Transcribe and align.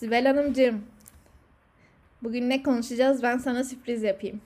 Sibel 0.00 0.26
Hanımcığım, 0.26 0.84
bugün 2.22 2.50
ne 2.50 2.62
konuşacağız? 2.62 3.22
Ben 3.22 3.38
sana 3.38 3.64
sürpriz 3.64 4.02
yapayım. 4.02 4.40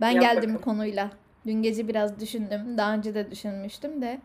Ben 0.00 0.10
Yap 0.10 0.22
geldim 0.22 0.54
bakalım. 0.54 0.62
konuyla. 0.62 1.10
Dün 1.46 1.62
gece 1.62 1.88
biraz 1.88 2.20
düşündüm. 2.20 2.78
Daha 2.78 2.94
önce 2.94 3.14
de 3.14 3.30
düşünmüştüm 3.30 4.02
de. 4.02 4.20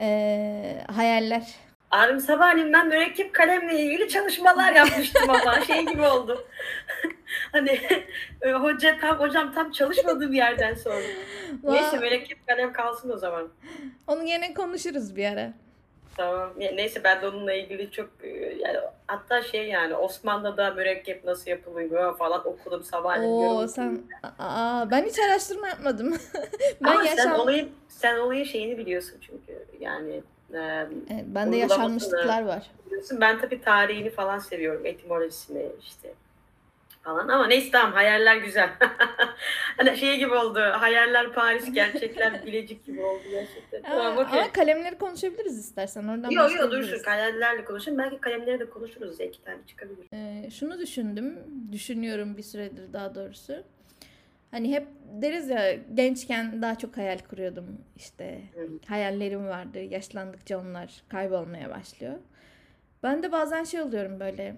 Ee, 0.00 0.82
hayaller. 0.94 1.54
Abim 1.90 2.20
sabahleyin 2.20 2.72
ben 2.72 2.88
mürekkep 2.88 3.34
kalemle 3.34 3.82
ilgili 3.82 4.08
çalışmalar 4.08 4.72
yapmıştım 4.72 5.30
ama 5.30 5.60
şey 5.66 5.86
gibi 5.86 6.02
oldu. 6.02 6.48
hani 7.52 7.80
e, 8.42 8.52
hoca 8.52 8.98
tam 9.00 9.18
hocam 9.18 9.52
tam 9.54 9.70
çalışmadığım 9.70 10.32
yerden 10.32 10.74
sordu. 10.74 11.06
Neyse 11.62 11.98
mürekkep 11.98 12.46
kalem 12.46 12.72
kalsın 12.72 13.10
o 13.10 13.16
zaman. 13.16 13.48
Onu 14.06 14.22
yine 14.22 14.54
konuşuruz 14.54 15.16
bir 15.16 15.24
ara. 15.24 15.52
Tamam. 16.18 16.50
Neyse 16.56 17.04
ben 17.04 17.22
de 17.22 17.28
onunla 17.28 17.52
ilgili 17.52 17.90
çok 17.90 18.10
e, 18.22 18.28
yani 18.58 18.78
hatta 19.06 19.42
şey 19.42 19.68
yani 19.68 19.94
Osmanlı'da 19.94 20.70
mürekkep 20.70 21.24
nasıl 21.24 21.50
yapılıyor 21.50 22.16
falan 22.18 22.48
okudum 22.48 22.84
sabahleyin. 22.84 23.32
Oo 23.32 23.66
sen 23.68 24.02
aa, 24.38 24.90
ben 24.90 25.04
hiç 25.04 25.18
araştırma 25.18 25.68
yapmadım. 25.68 26.14
Ben 26.84 26.90
Ama 26.90 27.04
sen 27.04 27.16
yaşam 27.16 27.40
olayın 27.40 27.70
sen 27.88 28.18
olayın 28.18 28.44
şeyini 28.44 28.78
biliyorsun 28.78 29.18
çünkü 29.20 29.64
yani 29.80 30.22
e, 30.54 30.58
Evet, 31.10 31.24
bende 31.26 31.56
uygulamasını 31.56 31.60
yaşanmışlıklar 31.60 32.42
var. 32.42 32.70
biliyorsun. 32.86 33.20
Ben 33.20 33.40
tabii 33.40 33.60
tarihini 33.60 34.10
falan 34.10 34.38
seviyorum, 34.38 34.86
etimolojisini 34.86 35.66
işte 35.82 36.14
falan. 37.02 37.28
Ama 37.28 37.46
neyse 37.46 37.70
tamam 37.70 37.92
hayaller 37.92 38.36
güzel. 38.36 38.70
hani 39.76 39.96
şey 39.96 40.18
gibi 40.18 40.34
oldu. 40.34 40.60
Hayaller 40.60 41.32
Paris, 41.32 41.72
gerçekler 41.72 42.42
Bilecik 42.46 42.86
gibi 42.86 43.00
oldu 43.02 43.22
gerçekten. 43.30 43.82
Aa, 43.82 43.96
Tamam 43.96 44.18
okey. 44.18 44.40
ama 44.40 44.52
kalemleri 44.52 44.98
konuşabiliriz 44.98 45.58
istersen. 45.58 46.08
Oradan 46.08 46.30
Yo 46.30 46.48
yo 46.50 46.70
dursun. 46.70 47.02
Hayallerle 47.04 47.64
konuşalım. 47.64 47.98
Belki 47.98 48.18
kalemleri 48.20 48.60
de 48.60 48.70
konuşuruz 48.70 49.20
ya. 49.20 49.26
iki 49.26 49.42
tane 49.44 49.58
çıkabilir. 49.66 50.06
Ee, 50.12 50.50
şunu 50.50 50.78
düşündüm, 50.78 51.38
düşünüyorum 51.72 52.36
bir 52.36 52.42
süredir 52.42 52.92
daha 52.92 53.14
doğrusu. 53.14 53.62
Hani 54.50 54.72
hep 54.74 54.86
deriz 55.22 55.48
ya 55.48 55.74
gençken 55.94 56.62
daha 56.62 56.78
çok 56.78 56.96
hayal 56.96 57.18
kuruyordum. 57.18 57.66
İşte 57.96 58.40
Hı. 58.54 58.68
hayallerim 58.86 59.46
vardı. 59.48 59.78
Yaşlandıkça 59.78 60.58
onlar 60.58 61.02
kaybolmaya 61.08 61.70
başlıyor. 61.70 62.14
Ben 63.02 63.22
de 63.22 63.32
bazen 63.32 63.64
şey 63.64 63.80
oluyorum 63.82 64.20
böyle. 64.20 64.56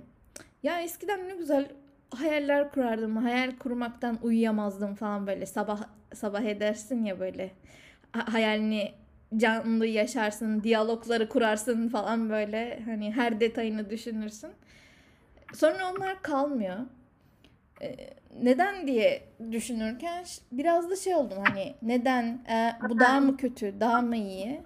Ya 0.62 0.80
eskiden 0.80 1.28
ne 1.28 1.34
güzel 1.34 1.69
hayaller 2.11 2.70
kurardım. 2.72 3.16
Hayal 3.16 3.56
kurmaktan 3.58 4.19
uyuyamazdım 4.22 4.94
falan 4.94 5.27
böyle. 5.27 5.47
Sabah 5.47 5.83
sabah 6.14 6.42
edersin 6.42 7.05
ya 7.05 7.20
böyle. 7.20 7.50
Ha- 8.12 8.33
hayalini 8.33 8.92
canlı 9.36 9.86
yaşarsın, 9.86 10.62
diyalogları 10.62 11.28
kurarsın 11.28 11.88
falan 11.88 12.31
böyle. 12.31 12.83
Hani 12.84 13.12
her 13.12 13.41
detayını 13.41 13.91
düşünürsün. 13.91 14.50
Sonra 15.55 15.92
onlar 15.92 16.22
kalmıyor. 16.22 16.77
Ee, 17.83 17.97
neden 18.42 18.86
diye 18.86 19.22
düşünürken 19.53 20.25
biraz 20.53 20.91
da 20.91 20.97
şey 20.97 21.14
oldum 21.14 21.38
hani 21.47 21.75
neden 21.83 22.25
e, 22.50 22.72
bu 22.88 22.98
daha 23.00 23.20
mı 23.20 23.36
kötü 23.36 23.81
daha 23.81 24.03
mı 24.03 24.16
iyi 24.16 24.61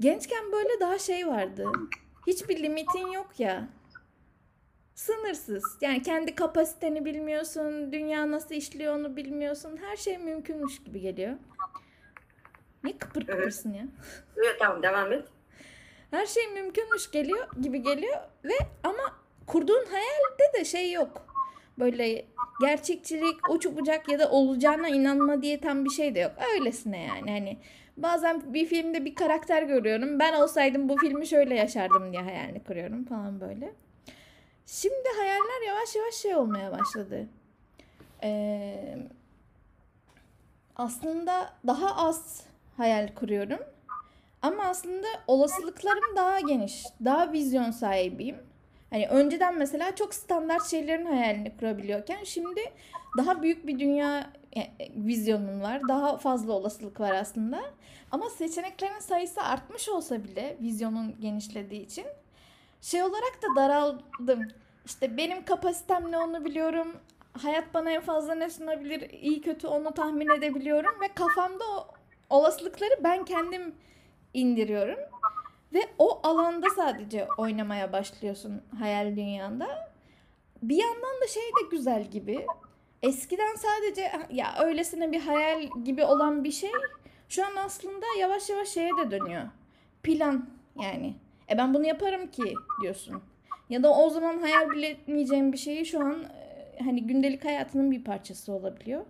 gençken 0.00 0.52
böyle 0.52 0.80
daha 0.80 0.98
şey 0.98 1.26
vardı 1.28 1.64
hiçbir 2.26 2.62
limitin 2.62 3.06
yok 3.12 3.40
ya 3.40 3.68
sınırsız 4.94 5.64
yani 5.80 6.02
kendi 6.02 6.34
kapasiteni 6.34 7.04
bilmiyorsun 7.04 7.92
dünya 7.92 8.30
nasıl 8.30 8.54
işliyor 8.54 8.94
onu 8.96 9.16
bilmiyorsun 9.16 9.76
her 9.76 9.96
şey 9.96 10.18
mümkünmüş 10.18 10.82
gibi 10.84 11.00
geliyor 11.00 11.34
niye 12.84 12.98
kıpır 12.98 13.26
kıpırsın 13.26 13.72
ya 13.72 13.84
Evet 14.36 14.56
tamam 14.58 14.82
devam 14.82 15.12
et. 15.12 15.24
her 16.10 16.26
şey 16.26 16.48
mümkünmüş 16.48 17.10
geliyor 17.10 17.48
gibi 17.60 17.82
geliyor 17.82 18.18
ve 18.44 18.54
ama 18.84 19.16
kurduğun 19.46 19.84
hayalde 19.90 20.58
de 20.60 20.64
şey 20.64 20.92
yok. 20.92 21.26
Böyle 21.78 22.24
gerçekçilik, 22.60 23.50
uç 23.50 23.66
bucak 23.66 24.08
ya 24.12 24.18
da 24.18 24.30
olacağına 24.30 24.88
inanma 24.88 25.42
diye 25.42 25.60
tam 25.60 25.84
bir 25.84 25.90
şey 25.90 26.14
de 26.14 26.20
yok. 26.20 26.32
Öylesine 26.54 27.02
yani 27.04 27.30
hani 27.30 27.58
bazen 27.96 28.54
bir 28.54 28.66
filmde 28.66 29.04
bir 29.04 29.14
karakter 29.14 29.62
görüyorum. 29.62 30.18
Ben 30.18 30.32
olsaydım 30.40 30.88
bu 30.88 30.96
filmi 30.96 31.26
şöyle 31.26 31.54
yaşardım 31.54 32.12
diye 32.12 32.22
hayalini 32.22 32.64
kuruyorum 32.64 33.04
falan 33.04 33.40
böyle. 33.40 33.72
Şimdi 34.66 35.08
hayaller 35.18 35.66
yavaş 35.66 35.96
yavaş 35.96 36.14
şey 36.14 36.34
olmaya 36.34 36.72
başladı. 36.72 37.28
Ee, 38.22 38.98
aslında 40.76 41.52
daha 41.66 41.96
az 41.96 42.42
hayal 42.76 43.14
kuruyorum. 43.14 43.58
Ama 44.42 44.64
aslında 44.64 45.06
olasılıklarım 45.26 46.16
daha 46.16 46.40
geniş. 46.40 46.84
Daha 47.04 47.32
vizyon 47.32 47.70
sahibiyim. 47.70 48.36
Hani 48.90 49.08
önceden 49.08 49.58
mesela 49.58 49.94
çok 49.94 50.14
standart 50.14 50.66
şeylerin 50.66 51.06
hayalini 51.06 51.56
kurabiliyorken 51.56 52.24
şimdi 52.24 52.60
daha 53.18 53.42
büyük 53.42 53.66
bir 53.66 53.78
dünya 53.78 54.32
e, 54.56 54.60
vizyonum 54.96 55.60
var. 55.62 55.80
Daha 55.88 56.16
fazla 56.16 56.52
olasılık 56.52 57.00
var 57.00 57.14
aslında. 57.14 57.62
Ama 58.10 58.30
seçeneklerin 58.30 58.98
sayısı 58.98 59.42
artmış 59.42 59.88
olsa 59.88 60.24
bile 60.24 60.56
vizyonun 60.60 61.20
genişlediği 61.20 61.86
için 61.86 62.04
şey 62.82 63.02
olarak 63.02 63.42
da 63.42 63.56
daraldım. 63.56 64.48
İşte 64.84 65.16
benim 65.16 65.44
kapasitem 65.44 66.12
ne 66.12 66.18
onu 66.18 66.44
biliyorum. 66.44 66.96
Hayat 67.42 67.74
bana 67.74 67.90
en 67.90 68.00
fazla 68.00 68.34
ne 68.34 68.50
sunabilir, 68.50 69.10
iyi 69.10 69.40
kötü 69.40 69.66
onu 69.66 69.94
tahmin 69.94 70.28
edebiliyorum 70.28 71.00
ve 71.00 71.08
kafamda 71.14 71.64
o 71.64 71.86
olasılıkları 72.30 73.04
ben 73.04 73.24
kendim 73.24 73.74
indiriyorum. 74.34 74.98
Ve 75.74 75.80
o 75.98 76.20
alanda 76.22 76.66
sadece 76.76 77.28
oynamaya 77.36 77.92
başlıyorsun 77.92 78.62
hayal 78.78 79.16
dünyanda. 79.16 79.92
Bir 80.62 80.76
yandan 80.76 81.20
da 81.22 81.26
şey 81.26 81.42
de 81.42 81.68
güzel 81.70 82.10
gibi. 82.10 82.46
Eskiden 83.02 83.54
sadece 83.54 84.12
ya 84.30 84.54
öylesine 84.64 85.12
bir 85.12 85.20
hayal 85.20 85.68
gibi 85.84 86.04
olan 86.04 86.44
bir 86.44 86.52
şey 86.52 86.70
şu 87.28 87.46
an 87.46 87.56
aslında 87.56 88.06
yavaş 88.18 88.50
yavaş 88.50 88.68
şeye 88.68 88.90
de 88.96 89.10
dönüyor. 89.10 89.42
Plan 90.02 90.46
yani. 90.80 91.14
E 91.52 91.58
ben 91.58 91.74
bunu 91.74 91.86
yaparım 91.86 92.26
ki 92.30 92.54
diyorsun. 92.82 93.22
Ya 93.70 93.82
da 93.82 93.90
o 93.94 94.10
zaman 94.10 94.38
hayal 94.38 94.70
bile 94.70 94.86
etmeyeceğim 94.86 95.52
bir 95.52 95.58
şeyi 95.58 95.86
şu 95.86 96.00
an 96.00 96.22
e, 96.22 96.84
hani 96.84 97.06
gündelik 97.06 97.44
hayatının 97.44 97.90
bir 97.90 98.04
parçası 98.04 98.52
olabiliyor. 98.52 99.06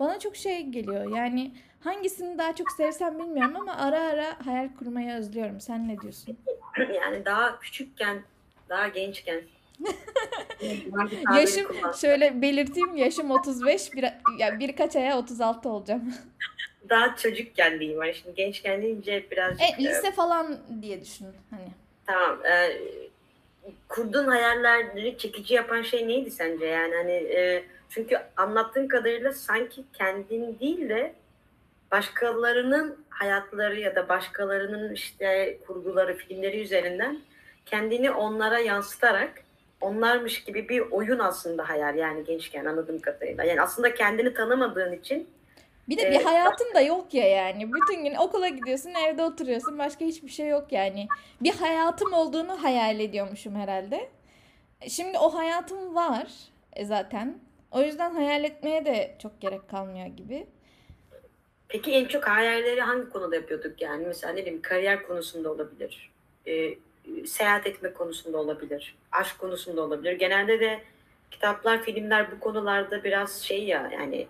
Bana 0.00 0.18
çok 0.18 0.36
şey 0.36 0.66
geliyor. 0.66 1.16
Yani 1.16 1.52
hangisini 1.80 2.38
daha 2.38 2.54
çok 2.54 2.70
sevsem 2.70 3.18
bilmiyorum 3.18 3.56
ama 3.56 3.76
ara 3.76 4.00
ara 4.00 4.46
hayal 4.46 4.68
kurmayı 4.78 5.12
özlüyorum. 5.12 5.60
Sen 5.60 5.88
ne 5.88 6.00
diyorsun? 6.00 6.38
yani 6.94 7.24
daha 7.24 7.58
küçükken, 7.58 8.22
daha 8.68 8.88
gençken. 8.88 9.40
Yaşım 11.36 11.66
şöyle 12.00 12.42
belirteyim 12.42 12.96
yaşım 12.96 13.30
35 13.30 13.92
bir, 13.94 14.04
ya 14.38 14.58
birkaç 14.58 14.96
aya 14.96 15.18
36 15.18 15.68
olacağım. 15.68 16.14
Daha 16.90 17.16
çocukken 17.16 17.80
diyeyim. 17.80 18.02
Yani 18.02 18.14
şimdi 18.14 18.34
gençken 18.34 18.82
deyince 18.82 19.30
birazcık... 19.30 19.60
E, 19.60 19.84
lise 19.84 20.12
falan 20.12 20.58
diye 20.82 21.00
düşün 21.00 21.26
hani. 21.50 21.68
Tamam. 22.06 22.46
E, 22.46 22.78
kurduğun 23.88 24.26
hayalleri 24.26 25.18
çekici 25.18 25.54
yapan 25.54 25.82
şey 25.82 26.08
neydi 26.08 26.30
sence? 26.30 26.66
Yani 26.66 26.94
hani 26.94 27.12
e, 27.12 27.64
çünkü 27.88 28.18
anlattığın 28.36 28.88
kadarıyla 28.88 29.32
sanki 29.32 29.84
kendin 29.92 30.58
değil 30.60 30.88
de 30.88 31.14
başkalarının 31.90 33.04
hayatları 33.10 33.80
ya 33.80 33.94
da 33.94 34.08
başkalarının 34.08 34.94
işte 34.94 35.58
kurguları, 35.66 36.16
filmleri 36.16 36.60
üzerinden 36.60 37.20
kendini 37.66 38.10
onlara 38.10 38.58
yansıtarak 38.58 39.30
onlarmış 39.80 40.44
gibi 40.44 40.68
bir 40.68 40.80
oyun 40.80 41.18
aslında 41.18 41.68
hayal 41.68 41.96
yani 41.96 42.24
gençken 42.24 42.64
anladığım 42.64 43.00
kadarıyla. 43.00 43.44
Yani 43.44 43.60
aslında 43.60 43.94
kendini 43.94 44.34
tanımadığın 44.34 44.92
için 44.92 45.28
Bir 45.88 45.98
de 45.98 46.10
bir 46.10 46.24
hayatın 46.24 46.74
da 46.74 46.80
yok 46.80 47.14
ya 47.14 47.28
yani. 47.28 47.72
Bütün 47.72 48.04
gün 48.04 48.14
okula 48.14 48.48
gidiyorsun, 48.48 48.90
evde 48.94 49.22
oturuyorsun. 49.22 49.78
Başka 49.78 50.04
hiçbir 50.04 50.28
şey 50.28 50.48
yok 50.48 50.72
yani. 50.72 51.08
Bir 51.40 51.54
hayatım 51.54 52.12
olduğunu 52.12 52.62
hayal 52.62 53.00
ediyormuşum 53.00 53.54
herhalde. 53.54 54.08
Şimdi 54.88 55.18
o 55.18 55.34
hayatım 55.34 55.94
var 55.94 56.26
e, 56.72 56.84
zaten. 56.84 57.38
O 57.70 57.82
yüzden 57.82 58.14
hayal 58.14 58.44
etmeye 58.44 58.84
de 58.84 59.16
çok 59.22 59.40
gerek 59.40 59.68
kalmıyor 59.68 60.06
gibi. 60.06 60.46
Peki 61.68 61.92
en 61.92 62.04
çok 62.04 62.28
hayalleri 62.28 62.80
hangi 62.80 63.10
konuda 63.10 63.36
yapıyorduk 63.36 63.82
yani? 63.82 64.06
Mesela 64.06 64.32
ne 64.32 64.40
bileyim 64.40 64.62
kariyer 64.62 65.02
konusunda 65.06 65.52
olabilir. 65.52 66.10
e, 66.46 66.74
seyahat 67.26 67.66
etme 67.66 67.92
konusunda 67.92 68.38
olabilir. 68.38 68.94
Aşk 69.12 69.38
konusunda 69.38 69.82
olabilir. 69.82 70.12
Genelde 70.12 70.60
de 70.60 70.80
kitaplar, 71.30 71.82
filmler 71.82 72.32
bu 72.32 72.40
konularda 72.40 73.04
biraz 73.04 73.42
şey 73.42 73.64
ya 73.64 73.90
yani 73.92 74.26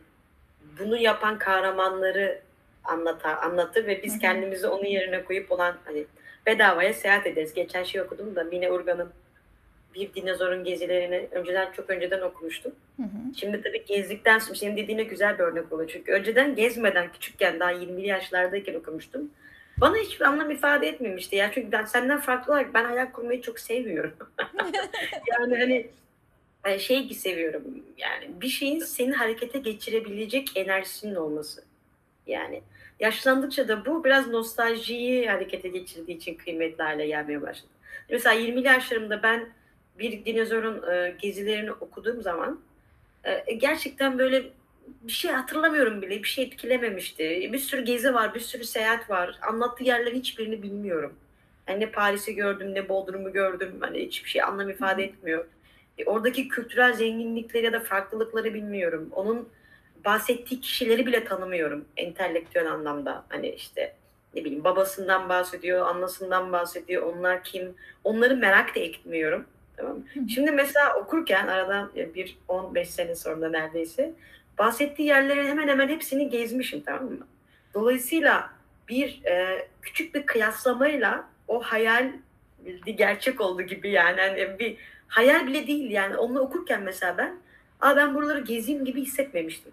bunu 0.78 0.96
yapan 0.96 1.38
kahramanları 1.38 2.40
anlatar, 2.84 3.36
anlatır 3.42 3.86
ve 3.86 4.02
biz 4.02 4.18
kendimizi 4.18 4.66
onun 4.66 4.84
yerine 4.84 5.24
koyup 5.24 5.52
olan 5.52 5.76
hani 5.84 6.06
bedavaya 6.46 6.94
seyahat 6.94 7.26
ederiz. 7.26 7.54
Geçen 7.54 7.82
şey 7.82 8.00
okudum 8.00 8.36
da 8.36 8.44
Mine 8.44 8.72
Urgan'ın 8.72 9.10
Bir 9.94 10.14
Dinozorun 10.14 10.64
Gezilerini 10.64 11.28
önceden 11.30 11.72
çok 11.72 11.90
önceden 11.90 12.20
okumuştum. 12.20 12.72
Hı 12.96 13.02
hı. 13.02 13.34
Şimdi 13.36 13.62
tabii 13.62 13.84
gezdikten 13.84 14.38
sonra 14.38 14.54
senin 14.54 14.76
dediğine 14.76 15.02
güzel 15.02 15.38
bir 15.38 15.44
örnek 15.44 15.72
oluyor. 15.72 15.90
Çünkü 15.92 16.12
önceden 16.12 16.54
gezmeden 16.54 17.12
küçükken 17.12 17.60
daha 17.60 17.72
20'li 17.72 18.06
yaşlardayken 18.06 18.74
okumuştum. 18.74 19.30
bana 19.80 19.96
hiçbir 19.96 20.24
anlam 20.24 20.50
ifade 20.50 20.88
etmemişti 20.88 21.36
ya. 21.36 21.50
Çünkü 21.54 21.72
ben 21.72 21.84
senden 21.84 22.20
farklı 22.20 22.52
olarak 22.52 22.74
ben 22.74 22.84
hayal 22.84 23.12
kurmayı 23.12 23.42
çok 23.42 23.60
sevmiyorum. 23.60 24.12
yani 25.32 25.58
hani 25.58 25.90
e, 26.64 26.78
şey 26.78 27.14
seviyorum 27.14 27.62
yani 27.98 28.40
bir 28.40 28.48
şeyin 28.48 28.78
seni 28.78 29.12
harekete 29.12 29.58
geçirebilecek 29.58 30.56
enerjisinin 30.56 31.14
olması. 31.14 31.64
Yani 32.26 32.62
yaşlandıkça 33.00 33.68
da 33.68 33.86
bu 33.86 34.04
biraz 34.04 34.28
nostaljiyi 34.28 35.30
harekete 35.30 35.68
geçirdiği 35.68 36.16
için 36.16 36.34
kıymetli 36.34 36.84
hale 36.84 37.06
gelmeye 37.06 37.42
başladı. 37.42 37.72
Mesela 38.10 38.40
20'li 38.40 38.66
yaşlarımda 38.66 39.22
ben 39.22 39.48
bir 39.98 40.24
dinozorun 40.24 40.92
e, 40.92 41.16
gezilerini 41.22 41.72
okuduğum 41.72 42.22
zaman 42.22 42.60
e, 43.24 43.54
gerçekten 43.54 44.18
böyle 44.18 44.44
bir 45.02 45.12
şey 45.12 45.30
hatırlamıyorum 45.30 46.02
bile. 46.02 46.22
Bir 46.22 46.28
şey 46.28 46.44
etkilememişti. 46.44 47.50
Bir 47.52 47.58
sürü 47.58 47.84
gezi 47.84 48.14
var, 48.14 48.34
bir 48.34 48.40
sürü 48.40 48.64
seyahat 48.64 49.10
var. 49.10 49.38
Anlattığı 49.42 49.84
yerlerin 49.84 50.18
hiçbirini 50.18 50.62
bilmiyorum. 50.62 51.14
Yani 51.68 51.80
ne 51.80 51.90
Paris'i 51.90 52.34
gördüm, 52.34 52.74
ne 52.74 52.88
Bodrum'u 52.88 53.32
gördüm. 53.32 53.76
Hani 53.80 53.98
hiçbir 53.98 54.30
şey 54.30 54.42
anlam 54.42 54.70
ifade 54.70 55.04
etmiyor. 55.04 55.44
E, 56.00 56.04
oradaki 56.04 56.48
kültürel 56.48 56.92
zenginlikleri 56.92 57.64
ya 57.64 57.72
da 57.72 57.80
farklılıkları 57.80 58.54
bilmiyorum. 58.54 59.08
Onun 59.12 59.48
bahsettiği 60.04 60.60
kişileri 60.60 61.06
bile 61.06 61.24
tanımıyorum 61.24 61.84
entelektüel 61.96 62.72
anlamda. 62.72 63.24
Hani 63.28 63.48
işte 63.48 63.94
ne 64.34 64.44
bileyim 64.44 64.64
babasından 64.64 65.28
bahsediyor, 65.28 65.86
anasından 65.86 66.52
bahsediyor. 66.52 67.02
Onlar 67.02 67.44
kim? 67.44 67.74
Onları 68.04 68.36
merak 68.36 68.76
da 68.76 68.80
etmiyorum. 68.80 69.44
Tamam 69.76 69.96
mı? 69.96 70.04
Şimdi 70.34 70.50
mesela 70.50 70.96
okurken 70.96 71.46
aradan 71.46 71.90
bir 71.94 72.38
15 72.48 72.90
sene 72.90 73.14
sonra 73.14 73.48
neredeyse 73.48 74.12
bahsettiği 74.58 75.08
yerlerin 75.08 75.46
hemen 75.46 75.68
hemen 75.68 75.88
hepsini 75.88 76.30
gezmişim 76.30 76.80
tamam 76.80 77.04
mı? 77.04 77.26
Dolayısıyla 77.74 78.50
bir 78.88 79.24
e, 79.24 79.68
küçük 79.82 80.14
bir 80.14 80.26
kıyaslamayla 80.26 81.28
o 81.48 81.62
hayal 81.62 82.12
gerçek 82.84 83.40
oldu 83.40 83.62
gibi 83.62 83.90
yani. 83.90 84.20
yani 84.20 84.58
bir 84.58 84.76
hayal 85.10 85.46
bile 85.46 85.66
değil 85.66 85.90
yani 85.90 86.16
onu 86.16 86.40
okurken 86.40 86.82
mesela 86.82 87.18
ben 87.18 87.40
Aa 87.80 87.96
ben 87.96 88.14
buraları 88.14 88.40
gezeyim 88.40 88.84
gibi 88.84 89.02
hissetmemiştim. 89.02 89.72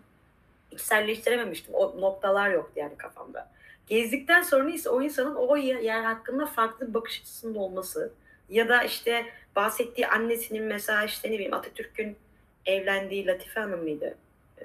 İçselleştirememiştim. 0.71 1.73
O 1.73 2.01
noktalar 2.01 2.49
yoktu 2.49 2.73
yani 2.75 2.97
kafamda. 2.97 3.51
Gezdikten 3.87 4.41
sonra 4.41 4.69
ise 4.69 4.89
o 4.89 5.01
insanın 5.01 5.35
o 5.35 5.57
yer 5.57 6.03
hakkında 6.03 6.45
farklı 6.45 6.89
bir 6.89 6.93
bakış 6.93 7.21
açısının 7.21 7.55
olması 7.55 8.11
ya 8.49 8.69
da 8.69 8.83
işte 8.83 9.25
bahsettiği 9.55 10.07
annesinin 10.07 10.63
mesela 10.63 11.03
işte 11.03 11.29
ne 11.29 11.33
bileyim 11.33 11.53
Atatürk'ün 11.53 12.17
evlendiği 12.65 13.27
Latife 13.27 13.59
Hanım 13.59 13.83
mıydı? 13.83 14.15
Ee, 14.61 14.63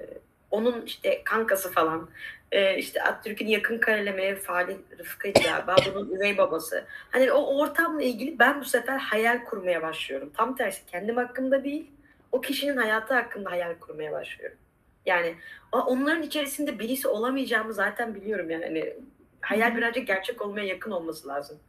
onun 0.51 0.81
işte 0.81 1.23
kankası 1.23 1.71
falan. 1.71 2.09
Ee, 2.53 2.77
işte 2.77 3.03
Atatürk'ün 3.03 3.47
yakın 3.47 3.77
karelemeye 3.77 4.35
Falih 4.35 4.77
Rıfkı'ydı 4.99 5.39
galiba. 5.39 5.75
Bunun 5.85 6.15
üvey 6.15 6.37
babası. 6.37 6.85
Hani 7.09 7.31
o 7.31 7.57
ortamla 7.59 8.01
ilgili 8.01 8.39
ben 8.39 8.61
bu 8.61 8.65
sefer 8.65 8.97
hayal 8.97 9.43
kurmaya 9.43 9.81
başlıyorum. 9.81 10.31
Tam 10.37 10.55
tersi 10.55 10.85
kendim 10.85 11.17
hakkında 11.17 11.63
değil, 11.63 11.91
o 12.31 12.41
kişinin 12.41 12.77
hayatı 12.77 13.13
hakkında 13.13 13.51
hayal 13.51 13.75
kurmaya 13.79 14.11
başlıyorum. 14.11 14.57
Yani 15.05 15.35
onların 15.71 16.23
içerisinde 16.23 16.79
birisi 16.79 17.07
olamayacağımı 17.07 17.73
zaten 17.73 18.15
biliyorum 18.15 18.49
yani. 18.49 18.65
Hani 18.65 18.93
hayal 19.41 19.77
birazcık 19.77 20.07
gerçek 20.07 20.41
olmaya 20.41 20.65
yakın 20.65 20.91
olması 20.91 21.27
lazım. 21.27 21.59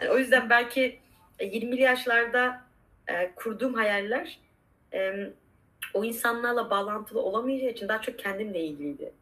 Yani 0.00 0.10
o 0.10 0.18
yüzden 0.18 0.50
belki 0.50 0.98
20'li 1.40 1.80
yaşlarda 1.80 2.62
e, 3.08 3.34
kurduğum 3.34 3.74
hayaller 3.74 4.38
e, 4.94 5.30
o 5.94 6.04
insanlarla 6.04 6.70
bağlantılı 6.70 7.20
olamayacağı 7.20 7.70
için 7.70 7.88
daha 7.88 8.00
çok 8.00 8.18
kendimle 8.18 8.60
ilgiliydi. 8.60 9.12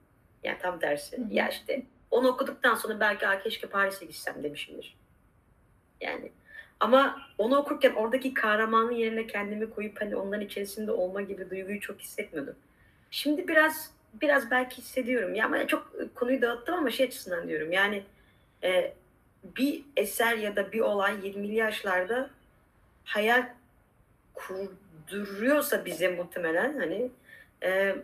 Yani 0.45 0.59
tam 0.59 0.79
tersi. 0.79 1.17
Hı. 1.17 1.23
Ya 1.31 1.49
işte 1.49 1.83
onu 2.11 2.29
okuduktan 2.29 2.75
sonra 2.75 3.01
belki 3.01 3.43
keşke 3.43 3.67
Paris'e 3.67 4.07
gitsem 4.07 4.43
demişimdir. 4.43 4.97
Yani 6.01 6.33
ama 6.81 7.23
onu 7.39 7.57
okurken 7.57 7.93
oradaki 7.93 8.35
kahramanın 8.35 8.93
yerine 8.93 9.27
kendimi 9.27 9.71
koyup 9.71 10.01
hani 10.01 10.17
onların 10.17 10.47
içerisinde 10.47 10.93
olma 10.93 11.23
gibi 11.23 11.51
duyguyu 11.51 11.81
çok 11.81 12.01
hissetmiyordum. 12.01 12.57
Şimdi 13.11 13.49
biraz 13.49 13.91
biraz 14.15 14.51
belki 14.51 14.79
hissediyorum. 14.79 15.35
Ya 15.35 15.47
ama 15.47 15.67
çok 15.67 15.93
konuyu 16.15 16.43
dağıttım 16.43 16.75
ama 16.75 16.91
şey 16.91 17.07
açısından 17.07 17.49
diyorum. 17.49 17.73
Yani 17.73 18.03
e, 18.63 18.93
bir 19.45 19.85
eser 19.97 20.37
ya 20.37 20.57
da 20.57 20.73
bir 20.73 20.81
olay 20.81 21.13
20'li 21.15 21.55
yaşlarda 21.55 22.31
hayal 23.05 23.49
kurduruyorsa 24.35 25.85
bize 25.85 26.09
muhtemelen 26.09 26.79
hani 26.79 27.11
e, 27.63 27.97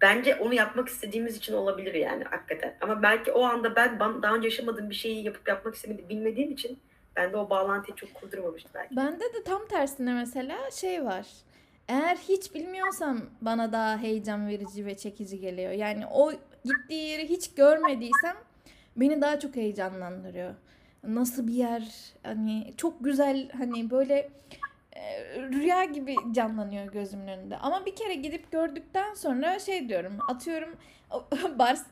bence 0.00 0.36
onu 0.36 0.54
yapmak 0.54 0.88
istediğimiz 0.88 1.36
için 1.36 1.54
olabilir 1.54 1.94
yani 1.94 2.24
hakikaten. 2.24 2.76
Ama 2.80 3.02
belki 3.02 3.32
o 3.32 3.42
anda 3.44 3.76
ben 3.76 3.98
daha 4.22 4.34
önce 4.34 4.48
yaşamadığım 4.48 4.90
bir 4.90 4.94
şeyi 4.94 5.24
yapıp 5.24 5.48
yapmak 5.48 5.74
istemediğim 5.74 6.08
bilmediğim 6.08 6.52
için 6.52 6.78
ben 7.16 7.32
de 7.32 7.36
o 7.36 7.50
bağlantıyı 7.50 7.96
çok 7.96 8.14
kurdurmamıştım 8.14 8.72
belki. 8.74 8.96
Bende 8.96 9.24
de 9.24 9.44
tam 9.44 9.66
tersine 9.66 10.14
mesela 10.14 10.70
şey 10.70 11.04
var. 11.04 11.26
Eğer 11.88 12.16
hiç 12.16 12.54
bilmiyorsam 12.54 13.20
bana 13.40 13.72
daha 13.72 13.98
heyecan 13.98 14.48
verici 14.48 14.86
ve 14.86 14.96
çekici 14.96 15.40
geliyor. 15.40 15.72
Yani 15.72 16.06
o 16.06 16.32
gittiği 16.64 17.08
yeri 17.08 17.28
hiç 17.28 17.54
görmediysem 17.54 18.36
beni 18.96 19.20
daha 19.20 19.40
çok 19.40 19.56
heyecanlandırıyor. 19.56 20.54
Nasıl 21.04 21.46
bir 21.46 21.52
yer 21.52 22.12
hani 22.22 22.74
çok 22.76 23.04
güzel 23.04 23.48
hani 23.58 23.90
böyle 23.90 24.30
rüya 25.36 25.84
gibi 25.84 26.16
canlanıyor 26.32 26.92
gözümün 26.92 27.28
önünde. 27.28 27.56
Ama 27.56 27.86
bir 27.86 27.96
kere 27.96 28.14
gidip 28.14 28.52
gördükten 28.52 29.14
sonra 29.14 29.58
şey 29.58 29.88
diyorum 29.88 30.18
atıyorum 30.28 30.76
Bars 31.58 31.84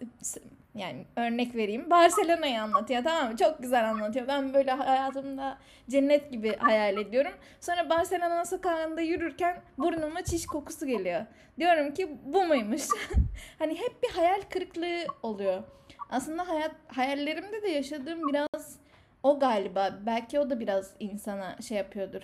yani 0.74 1.04
örnek 1.16 1.54
vereyim 1.54 1.90
Barcelona'yı 1.90 2.62
anlatıyor 2.62 3.04
tamam 3.04 3.32
mı? 3.32 3.36
Çok 3.36 3.62
güzel 3.62 3.90
anlatıyor. 3.90 4.28
Ben 4.28 4.54
böyle 4.54 4.70
hayatımda 4.70 5.58
cennet 5.90 6.30
gibi 6.30 6.56
hayal 6.56 6.98
ediyorum. 6.98 7.32
Sonra 7.60 7.90
Barcelona 7.90 8.44
sokağında 8.44 9.00
yürürken 9.00 9.60
burnuma 9.78 10.24
çiş 10.24 10.46
kokusu 10.46 10.86
geliyor. 10.86 11.20
Diyorum 11.58 11.94
ki 11.94 12.18
bu 12.24 12.44
muymuş? 12.44 12.82
hani 13.58 13.74
hep 13.80 14.02
bir 14.02 14.08
hayal 14.08 14.40
kırıklığı 14.50 15.06
oluyor. 15.22 15.62
Aslında 16.10 16.48
hayat 16.48 16.74
hayallerimde 16.88 17.62
de 17.62 17.68
yaşadığım 17.68 18.28
biraz 18.28 18.78
o 19.22 19.38
galiba. 19.38 19.98
Belki 20.06 20.40
o 20.40 20.50
da 20.50 20.60
biraz 20.60 20.90
insana 21.00 21.56
şey 21.62 21.78
yapıyordur. 21.78 22.22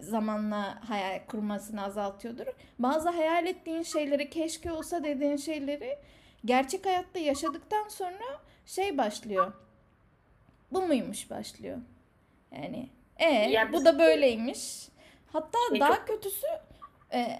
Zamanla 0.00 0.88
hayal 0.88 1.26
kurmasını 1.26 1.84
azaltıyordur. 1.84 2.46
Bazı 2.78 3.08
hayal 3.08 3.46
ettiğin 3.46 3.82
şeyleri 3.82 4.30
keşke 4.30 4.72
olsa 4.72 5.04
dediğin 5.04 5.36
şeyleri 5.36 5.98
gerçek 6.44 6.86
hayatta 6.86 7.18
yaşadıktan 7.18 7.88
sonra 7.88 8.40
şey 8.66 8.98
başlıyor. 8.98 9.52
Bu 10.72 10.82
muymuş 10.82 11.30
başlıyor. 11.30 11.78
Yani 12.52 12.88
e 13.20 13.72
bu 13.72 13.84
da 13.84 13.98
böyleymiş. 13.98 14.88
Hatta 15.32 15.58
e, 15.74 15.80
daha 15.80 15.96
çok... 15.96 16.06
kötüsü 16.06 16.46
e, 17.12 17.38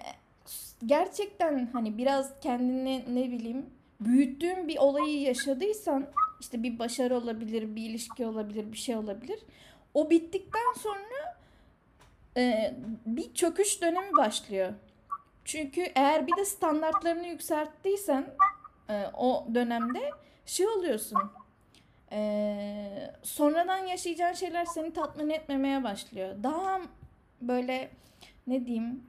gerçekten 0.85 1.69
hani 1.73 1.97
biraz 1.97 2.39
kendini 2.39 3.15
ne 3.15 3.31
bileyim 3.31 3.65
büyüttüğün 3.99 4.67
bir 4.67 4.77
olayı 4.77 5.21
yaşadıysan 5.21 6.07
işte 6.39 6.63
bir 6.63 6.79
başarı 6.79 7.17
olabilir, 7.17 7.75
bir 7.75 7.89
ilişki 7.89 8.25
olabilir, 8.25 8.71
bir 8.71 8.77
şey 8.77 8.95
olabilir. 8.95 9.39
O 9.93 10.09
bittikten 10.09 10.73
sonra 10.79 11.40
e, 12.37 12.73
bir 13.05 13.33
çöküş 13.33 13.81
dönemi 13.81 14.17
başlıyor. 14.17 14.73
Çünkü 15.45 15.81
eğer 15.81 16.27
bir 16.27 16.37
de 16.37 16.45
standartlarını 16.45 17.27
yükselttiysen 17.27 18.25
e, 18.89 19.05
o 19.13 19.47
dönemde 19.53 20.11
şey 20.45 20.67
oluyorsun. 20.67 21.19
E, 22.11 23.13
sonradan 23.23 23.77
yaşayacağın 23.77 24.33
şeyler 24.33 24.65
seni 24.65 24.93
tatmin 24.93 25.29
etmemeye 25.29 25.83
başlıyor. 25.83 26.35
Daha 26.43 26.81
böyle 27.41 27.91
ne 28.47 28.65
diyeyim 28.65 29.03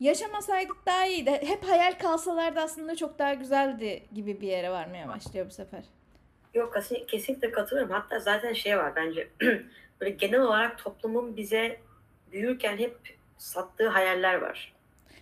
yaşamasaydık 0.00 0.86
daha 0.86 1.06
iyiydi. 1.06 1.30
Hep 1.30 1.64
hayal 1.64 1.98
kalsalardı 1.98 2.60
aslında 2.60 2.96
çok 2.96 3.18
daha 3.18 3.34
güzeldi 3.34 4.02
gibi 4.14 4.40
bir 4.40 4.48
yere 4.48 4.70
varmaya 4.70 5.08
başlıyor 5.08 5.46
bu 5.46 5.50
sefer. 5.50 5.84
Yok 6.54 6.76
kesinlikle 7.08 7.50
katılıyorum. 7.50 7.92
Hatta 7.92 8.18
zaten 8.18 8.52
şey 8.52 8.78
var 8.78 8.96
bence 8.96 9.28
böyle 10.02 10.14
genel 10.14 10.40
olarak 10.40 10.78
toplumun 10.78 11.36
bize 11.36 11.80
büyürken 12.32 12.78
hep 12.78 12.96
sattığı 13.38 13.88
hayaller 13.88 14.34
var. 14.34 14.72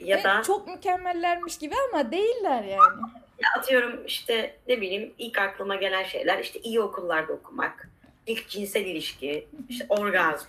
Ya 0.00 0.16
evet, 0.16 0.24
da 0.24 0.42
çok 0.42 0.68
mükemmellermiş 0.68 1.58
gibi 1.58 1.74
ama 1.88 2.12
değiller 2.12 2.64
yani. 2.64 3.00
Ya 3.38 3.48
atıyorum 3.58 4.06
işte 4.06 4.56
ne 4.68 4.80
bileyim 4.80 5.14
ilk 5.18 5.38
aklıma 5.38 5.76
gelen 5.76 6.04
şeyler 6.04 6.38
işte 6.38 6.60
iyi 6.60 6.80
okullarda 6.80 7.32
okumak, 7.32 7.88
ilk 8.26 8.48
cinsel 8.48 8.86
ilişki, 8.86 9.48
işte 9.68 9.86
orgazm. 9.88 10.48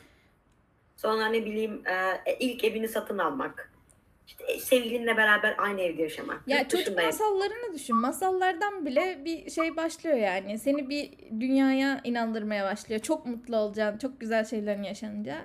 Sonra 0.98 1.26
ne 1.26 1.46
bileyim 1.46 1.84
e, 2.26 2.36
ilk 2.40 2.64
evini 2.64 2.88
satın 2.88 3.18
almak. 3.18 3.71
İşte 4.32 4.60
sevgilinle 4.60 5.18
beraber 5.18 5.56
aynı 5.58 5.82
evde 5.82 6.02
yaşamak. 6.02 6.48
Ya 6.48 6.68
çocuk 6.68 6.86
dışında 6.86 7.04
masallarını 7.04 7.74
düşün. 7.74 7.96
Masallardan 7.96 8.86
bile 8.86 9.26
bir 9.26 9.50
şey 9.50 9.76
başlıyor 9.76 10.18
yani. 10.18 10.60
Seni 10.60 10.90
bir 10.90 11.12
dünyaya 11.40 12.02
inandırmaya 12.04 12.66
başlıyor. 12.66 13.02
Çok 13.02 13.26
mutlu 13.26 13.58
olacaksın. 13.58 14.00
Çok 14.00 14.20
güzel 14.20 14.46
şeylerin 14.46 14.84
yaşanacağı. 14.84 15.42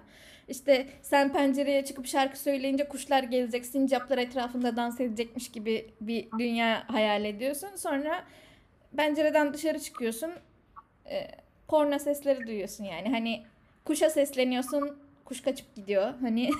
İşte 0.48 0.86
sen 1.02 1.32
pencereye 1.32 1.84
çıkıp 1.84 2.06
şarkı 2.06 2.38
söyleyince 2.38 2.88
kuşlar 2.88 3.22
gelecek, 3.22 3.66
sincaplar 3.66 4.18
etrafında 4.18 4.76
dans 4.76 5.00
edecekmiş 5.00 5.52
gibi 5.52 5.90
bir 6.00 6.28
dünya 6.38 6.84
hayal 6.88 7.24
ediyorsun. 7.24 7.76
Sonra 7.76 8.24
pencereden 8.96 9.54
dışarı 9.54 9.78
çıkıyorsun. 9.78 10.30
E, 11.10 11.28
korna 11.68 11.98
sesleri 11.98 12.46
duyuyorsun 12.46 12.84
yani. 12.84 13.08
Hani 13.08 13.44
kuşa 13.84 14.10
sesleniyorsun. 14.10 14.98
Kuş 15.24 15.40
kaçıp 15.40 15.74
gidiyor. 15.74 16.14
Hani 16.20 16.50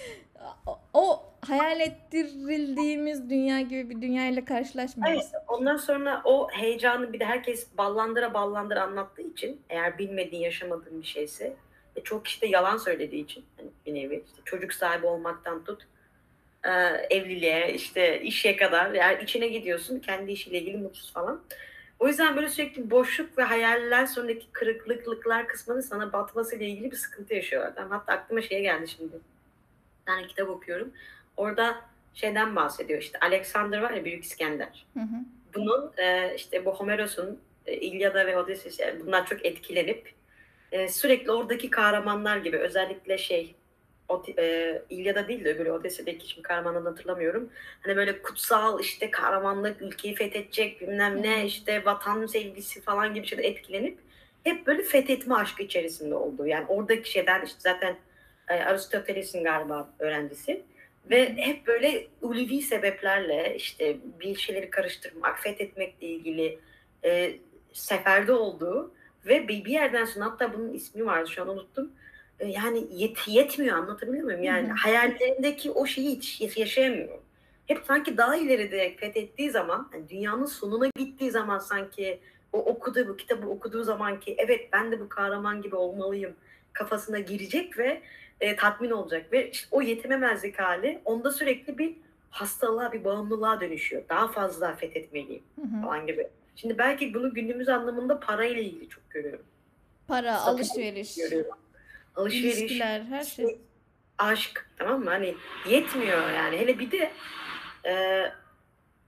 o, 0.66 0.78
o 0.94 1.35
hayal 1.48 1.80
ettirildiğimiz 1.80 3.30
dünya 3.30 3.60
gibi 3.60 3.90
bir 3.90 4.02
dünyayla 4.02 4.44
karşılaşmıyoruz. 4.44 5.28
Evet, 5.32 5.42
ondan 5.48 5.76
sonra 5.76 6.22
o 6.24 6.50
heyecanı 6.50 7.12
bir 7.12 7.20
de 7.20 7.24
herkes 7.24 7.66
ballandıra 7.78 8.34
ballandıra 8.34 8.82
anlattığı 8.82 9.22
için 9.22 9.60
eğer 9.68 9.98
bilmediğin, 9.98 10.42
yaşamadığın 10.42 11.02
bir 11.02 11.06
şeyse 11.06 11.56
ve 11.96 12.02
çok 12.04 12.24
kişi 12.24 12.40
de 12.40 12.46
yalan 12.46 12.76
söylediği 12.76 13.24
için 13.24 13.44
hani 13.56 13.70
bir 13.86 13.94
nevi 13.94 14.22
işte 14.26 14.42
çocuk 14.44 14.72
sahibi 14.72 15.06
olmaktan 15.06 15.64
tut 15.64 15.86
e, 16.64 16.70
evliliğe 17.10 17.72
işte 17.74 18.20
işe 18.20 18.56
kadar 18.56 18.94
eğer 18.94 19.18
içine 19.20 19.48
gidiyorsun 19.48 19.98
kendi 19.98 20.32
işiyle 20.32 20.58
ilgili 20.58 20.76
mutsuz 20.76 21.12
falan. 21.12 21.42
O 21.98 22.08
yüzden 22.08 22.36
böyle 22.36 22.48
sürekli 22.48 22.90
boşluk 22.90 23.38
ve 23.38 23.42
hayaller 23.42 24.06
sonraki 24.06 24.46
kırıklıklar 24.52 25.48
kısmının 25.48 25.80
sana 25.80 26.12
batmasıyla 26.12 26.66
ilgili 26.66 26.90
bir 26.90 26.96
sıkıntı 26.96 27.34
yaşıyorlar. 27.34 27.88
Hatta 27.88 28.12
aklıma 28.12 28.42
şey 28.42 28.62
geldi 28.62 28.88
şimdi. 28.88 29.12
Bir 29.12 30.06
tane 30.06 30.26
kitap 30.26 30.48
okuyorum. 30.48 30.92
Orada 31.36 31.76
şeyden 32.14 32.56
bahsediyor 32.56 33.02
işte 33.02 33.18
Alexander 33.20 33.78
var 33.78 33.90
ya 33.90 34.04
Büyük 34.04 34.24
İskender. 34.24 34.86
Hı 34.94 35.00
hı. 35.00 35.16
Bunun 35.54 35.92
e, 35.96 36.34
işte 36.34 36.64
bu 36.64 36.74
Homeros'un 36.74 37.40
e, 37.66 37.76
İlyada 37.76 38.26
ve 38.26 38.38
Odysseus 38.38 38.80
yani 38.80 39.00
bunlar 39.06 39.26
çok 39.26 39.46
etkilenip 39.46 40.12
e, 40.72 40.88
sürekli 40.88 41.32
oradaki 41.32 41.70
kahramanlar 41.70 42.36
gibi 42.36 42.56
özellikle 42.56 43.18
şey 43.18 43.54
o, 44.08 44.22
e, 44.38 44.82
İlyada 44.90 45.28
değil 45.28 45.44
de 45.44 45.54
öbürü 45.54 45.70
Odysseus'daki 45.70 46.28
şimdi 46.28 46.42
kahramanını 46.42 46.88
hatırlamıyorum. 46.88 47.50
Hani 47.80 47.96
böyle 47.96 48.22
kutsal 48.22 48.80
işte 48.80 49.10
kahramanlık 49.10 49.82
ülkeyi 49.82 50.14
fethedecek 50.14 50.80
bilmem 50.80 51.22
ne 51.22 51.46
işte 51.46 51.84
vatan 51.84 52.26
sevgisi 52.26 52.80
falan 52.80 53.14
gibi 53.14 53.26
şeyler 53.26 53.44
etkilenip 53.44 53.98
hep 54.44 54.66
böyle 54.66 54.82
fethetme 54.82 55.34
aşkı 55.34 55.62
içerisinde 55.62 56.14
olduğu. 56.14 56.46
Yani 56.46 56.66
oradaki 56.68 57.10
şeyden 57.10 57.44
işte 57.44 57.58
zaten 57.58 57.96
e, 58.48 58.54
Aristoteles'in 58.54 59.44
galiba 59.44 59.88
öğrencisi. 59.98 60.62
Ve 61.10 61.36
hep 61.36 61.66
böyle 61.66 62.06
ulvi 62.22 62.62
sebeplerle 62.62 63.54
işte 63.56 63.96
bir 64.20 64.34
şeyleri 64.34 64.70
karıştırmak, 64.70 65.38
fethetmekle 65.38 66.06
ilgili 66.06 66.58
e, 67.04 67.36
seferde 67.72 68.32
olduğu 68.32 68.94
ve 69.26 69.48
bir, 69.48 69.64
bir 69.64 69.72
yerden 69.72 70.04
sonra 70.04 70.24
hatta 70.24 70.54
bunun 70.54 70.72
ismi 70.72 71.06
vardı 71.06 71.30
şu 71.30 71.42
an 71.42 71.48
unuttum. 71.48 71.92
E, 72.40 72.46
yani 72.46 72.84
yet, 72.90 73.28
yetmiyor 73.28 73.76
anlatabiliyor 73.76 74.24
muyum? 74.24 74.42
Yani 74.42 74.68
Hı 74.68 74.72
hı. 74.72 74.76
hayallerindeki 74.76 75.70
o 75.70 75.86
şeyi 75.86 76.16
hiç 76.16 76.56
yaşayamıyor. 76.56 77.18
Hep 77.66 77.82
sanki 77.86 78.16
daha 78.16 78.36
ileride 78.36 78.96
fethettiği 78.96 79.50
zaman, 79.50 79.90
yani 79.92 80.08
dünyanın 80.08 80.44
sonuna 80.44 80.88
gittiği 80.96 81.30
zaman 81.30 81.58
sanki 81.58 82.20
o 82.52 82.58
okuduğu 82.58 83.08
bu 83.08 83.16
kitabı 83.16 83.48
okuduğu 83.48 83.84
zaman 83.84 84.20
ki 84.20 84.34
evet 84.38 84.68
ben 84.72 84.92
de 84.92 85.00
bu 85.00 85.08
kahraman 85.08 85.62
gibi 85.62 85.76
olmalıyım 85.76 86.36
kafasına 86.80 87.18
girecek 87.18 87.78
ve 87.78 88.02
e, 88.40 88.56
tatmin 88.56 88.90
olacak 88.90 89.32
ve 89.32 89.50
işte 89.50 89.68
o 89.70 89.82
yetememezlik 89.82 90.58
hali 90.58 91.00
onda 91.04 91.30
sürekli 91.30 91.78
bir 91.78 91.96
hastalığa, 92.30 92.92
bir 92.92 93.04
bağımlılığa 93.04 93.60
dönüşüyor. 93.60 94.02
Daha 94.08 94.28
fazla 94.28 94.74
fethetmeliyim 94.76 95.42
Hı 95.56 95.62
hı. 95.62 95.82
falan 95.82 96.06
gibi. 96.06 96.28
Şimdi 96.56 96.78
belki 96.78 97.14
bunu 97.14 97.34
günümüz 97.34 97.68
anlamında 97.68 98.20
parayla 98.20 98.62
ilgili 98.62 98.88
çok 98.88 99.10
görüyorum. 99.10 99.46
Para, 100.08 100.38
Satın 100.38 100.52
alışveriş, 100.52 101.16
Görüyorum. 101.16 101.58
Alışveriş, 102.16 102.58
ilişkiler, 102.58 103.00
her 103.00 103.22
şey. 103.24 103.58
aşk 104.18 104.70
tamam 104.78 105.04
mı? 105.04 105.10
Hani 105.10 105.34
yetmiyor 105.68 106.30
yani. 106.30 106.56
Hele 106.56 106.78
bir 106.78 106.90
de 106.90 107.10
e, 107.88 108.24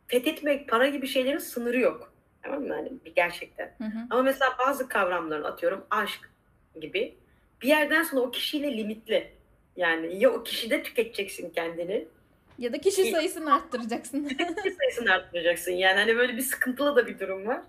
fethetmek, 0.07 0.69
para 0.69 0.89
gibi 0.89 1.07
şeylerin 1.07 1.39
sınırı 1.39 1.81
yok. 1.81 2.13
Tamam 2.43 2.63
mı? 2.63 2.75
Hani 2.75 2.93
gerçekten. 3.17 3.75
Hı 3.79 3.85
hı. 3.85 3.99
Ama 4.11 4.23
mesela 4.23 4.51
bazı 4.59 4.89
kavramların 4.89 5.45
atıyorum 5.45 5.85
aşk 5.91 6.31
gibi 6.81 7.17
bir 7.63 7.69
yerden 7.69 8.03
sonra 8.03 8.21
o 8.21 8.31
kişiyle 8.31 8.77
limitli. 8.77 9.33
Yani 9.77 10.19
ya 10.23 10.31
o 10.31 10.43
kişide 10.43 10.83
tüketeceksin 10.83 11.51
kendini 11.51 12.09
Ya 12.59 12.73
da 12.73 12.79
kişi 12.79 13.03
Ki- 13.03 13.11
sayısını 13.11 13.55
arttıracaksın. 13.55 14.25
kişi 14.63 14.77
sayısını 14.77 15.13
arttıracaksın. 15.13 15.73
Yani 15.73 15.99
hani 15.99 16.17
böyle 16.17 16.37
bir 16.37 16.43
sıkıntılı 16.43 16.97
da 16.97 17.07
bir 17.07 17.19
durum 17.19 17.47
var. 17.47 17.61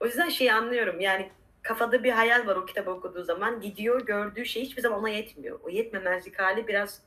O 0.00 0.06
yüzden 0.06 0.28
şeyi 0.28 0.52
anlıyorum. 0.52 1.00
Yani 1.00 1.28
kafada 1.62 2.04
bir 2.04 2.12
hayal 2.12 2.46
var 2.46 2.56
o 2.56 2.66
kitabı 2.66 2.90
okuduğu 2.90 3.24
zaman. 3.24 3.60
Gidiyor 3.60 4.06
gördüğü 4.06 4.46
şey 4.46 4.62
hiçbir 4.62 4.82
zaman 4.82 5.00
ona 5.00 5.08
yetmiyor. 5.08 5.60
O 5.62 5.68
yetmemezlik 5.68 6.38
hali 6.38 6.68
biraz 6.68 7.02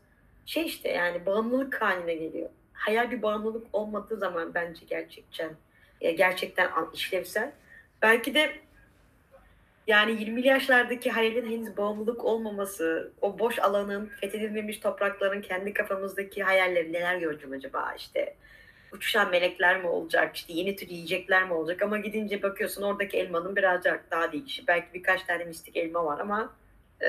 şey 0.46 0.66
işte 0.66 0.90
yani 0.90 1.26
bağımlılık 1.26 1.82
haline 1.82 2.16
geliyor. 2.16 2.50
Hayal 2.74 3.12
bir 3.12 3.22
bağımlılık 3.22 3.68
olmadığı 3.74 4.18
zaman 4.18 4.54
bence 4.54 4.86
gerçekten 4.86 5.50
gerçekten 6.00 6.72
işlevsel. 6.94 7.52
Belki 8.02 8.34
de 8.34 8.65
yani 9.88 10.12
20'li 10.12 10.48
yaşlardaki 10.48 11.12
hayalin 11.12 11.52
henüz 11.52 11.78
bağımlılık 11.78 12.26
olmaması, 12.26 13.12
o 13.22 13.40
boş 13.40 13.60
alanın, 13.60 14.12
fethedilmemiş 14.22 14.80
toprakların 14.80 15.42
kendi 15.42 15.74
kafamızdaki 15.74 16.44
hayalleri 16.44 16.94
neler 16.94 17.18
göreceğim 17.18 17.56
acaba 17.56 17.94
işte 17.98 18.36
uçuşan 18.92 19.30
melekler 19.30 19.82
mi 19.82 19.88
olacak, 19.88 20.36
işte 20.36 20.54
yeni 20.54 20.76
tür 20.76 20.88
yiyecekler 20.88 21.44
mi 21.48 21.54
olacak 21.54 21.82
ama 21.82 21.98
gidince 21.98 22.44
bakıyorsun 22.44 22.82
oradaki 22.82 23.18
elmanın 23.18 23.56
birazcık 23.56 24.12
daha 24.12 24.32
değişi. 24.32 24.68
Belki 24.68 24.88
birkaç 24.94 25.24
tane 25.24 25.46
mistik 25.46 25.78
elma 25.78 26.06
var 26.06 26.20
ama 26.20 26.54
e, 27.02 27.08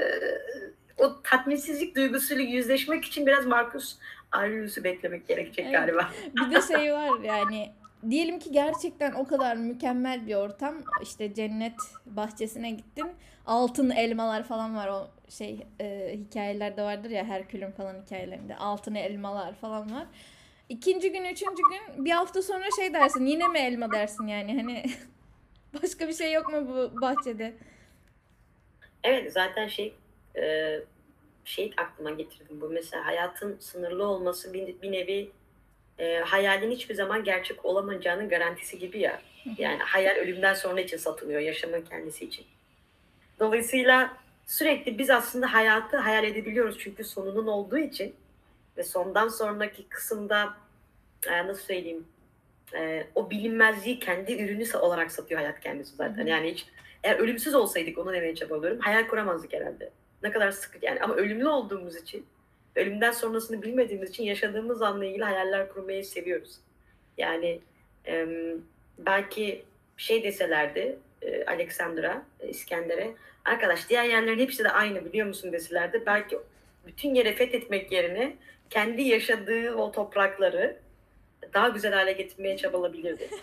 o 0.97 1.23
tatminsizlik 1.23 1.97
duygusuyla 1.97 2.45
yüzleşmek 2.45 3.05
için 3.05 3.27
biraz 3.27 3.47
Marcus 3.47 3.99
Aurelius'u 4.33 4.85
beklemek 4.85 5.29
gerekecek 5.29 5.67
Evet. 5.67 5.75
galiba. 5.75 6.11
Bir 6.35 6.55
de 6.55 6.63
şey 6.63 6.93
var 6.93 7.21
yani 7.25 7.73
diyelim 8.11 8.39
ki 8.39 8.53
gerçekten 8.53 9.13
o 9.13 9.27
kadar 9.27 9.57
mükemmel 9.57 10.27
bir 10.27 10.35
ortam 10.35 10.75
işte 11.03 11.35
cennet 11.35 11.77
bahçesine 12.07 12.71
gittin 12.71 13.11
altın 13.47 13.91
elmalar 13.91 14.43
falan 14.43 14.77
var 14.77 14.89
o 14.89 15.09
şey 15.29 15.67
e, 15.81 16.17
hikayelerde 16.19 16.83
vardır 16.83 17.11
ya 17.11 17.25
Herkül'ün 17.25 17.71
falan 17.71 18.03
hikayelerinde 18.03 18.57
altın 18.57 18.95
elmalar 18.95 19.55
falan 19.55 19.95
var. 19.95 20.07
İkinci 20.69 21.13
gün 21.13 21.25
üçüncü 21.25 21.63
gün 21.71 22.05
bir 22.05 22.11
hafta 22.11 22.43
sonra 22.43 22.65
şey 22.77 22.95
dersin 22.95 23.27
yine 23.27 23.49
mi 23.49 23.59
elma 23.59 23.93
dersin 23.93 24.27
yani 24.27 24.57
hani 24.57 24.85
başka 25.83 26.09
bir 26.09 26.13
şey 26.13 26.33
yok 26.33 26.53
mu 26.53 26.69
bu 26.69 27.01
bahçede? 27.01 27.55
Evet 29.05 29.33
zaten 29.33 29.67
şey 29.67 29.95
e, 30.37 30.75
şey 31.45 31.73
aklıma 31.77 32.11
getirdim 32.11 32.61
bu 32.61 32.69
mesela 32.69 33.07
hayatın 33.07 33.57
sınırlı 33.61 34.07
olması 34.07 34.53
bir, 34.53 34.83
bir 34.83 34.93
nevi 34.93 35.31
e, 35.99 36.19
hayalin 36.19 36.71
hiçbir 36.71 36.95
zaman 36.95 37.25
gerçek 37.25 37.65
olamayacağının 37.65 38.29
garantisi 38.29 38.79
gibi 38.79 38.99
ya. 38.99 39.21
Yani 39.59 39.79
hayal 39.79 40.17
ölümden 40.17 40.55
sonra 40.55 40.81
için 40.81 40.97
satılıyor 40.97 41.41
yaşamın 41.41 41.83
kendisi 41.83 42.25
için. 42.25 42.47
Dolayısıyla 43.41 44.17
sürekli 44.47 44.99
biz 44.99 45.11
aslında 45.11 45.53
hayatı 45.53 45.97
hayal 45.97 46.25
edebiliyoruz 46.25 46.79
çünkü 46.79 47.05
sonunun 47.05 47.47
olduğu 47.47 47.79
için 47.79 48.15
ve 48.77 48.83
sondan 48.83 49.29
sonraki 49.29 49.89
kısımda 49.89 50.55
e, 51.27 51.47
nasıl 51.47 51.63
söyleyeyim 51.63 52.07
e, 52.75 53.07
o 53.15 53.31
bilinmezliği 53.31 53.99
kendi 53.99 54.43
ürünü 54.43 54.77
olarak 54.77 55.13
satıyor 55.13 55.41
hayat 55.41 55.61
kendisi 55.61 55.97
zaten. 55.97 56.27
Yani 56.27 56.51
hiç 56.51 56.67
eğer 57.05 57.19
ölümsüz 57.19 57.55
olsaydık 57.55 57.99
onu 57.99 58.13
demeye 58.13 58.35
çabalıyorum. 58.35 58.79
Hayal 58.81 59.09
kuramazdık 59.09 59.53
herhalde. 59.53 59.91
Ne 60.23 60.31
kadar 60.31 60.51
sıkı 60.51 60.79
yani 60.83 61.01
ama 61.01 61.15
ölümlü 61.15 61.49
olduğumuz 61.49 61.97
için 61.97 62.27
ölümden 62.77 63.13
sonrasını 63.13 63.63
bilmediğimiz 63.63 64.11
için 64.11 64.25
yaşadığımız 64.25 64.83
anla 64.83 65.05
ilgili 65.05 65.25
hayaller 65.25 65.69
kurmayı 65.69 66.05
seviyoruz. 66.05 66.57
Yani 67.19 67.61
e, 68.07 68.27
belki 68.99 69.65
şey 69.97 70.23
deselerdi 70.23 70.99
e, 71.23 71.45
Alexandra, 71.45 72.23
e, 72.41 72.49
İskender'e 72.49 73.11
arkadaş 73.45 73.89
diğer 73.89 74.05
yerlerin 74.05 74.39
hepsi 74.39 74.65
de 74.65 74.71
aynı 74.71 75.05
biliyor 75.05 75.27
musun 75.27 75.53
deselerdi 75.53 76.03
belki 76.07 76.39
bütün 76.87 77.15
yere 77.15 77.33
fethetmek 77.33 77.93
yerine 77.93 78.37
kendi 78.71 79.03
yaşadığı 79.03 79.75
o 79.75 79.93
toprakları 79.93 80.77
daha 81.55 81.69
güzel 81.69 81.93
hale 81.93 82.13
getirmeye 82.13 82.57
çabalabilirdi. 82.57 83.29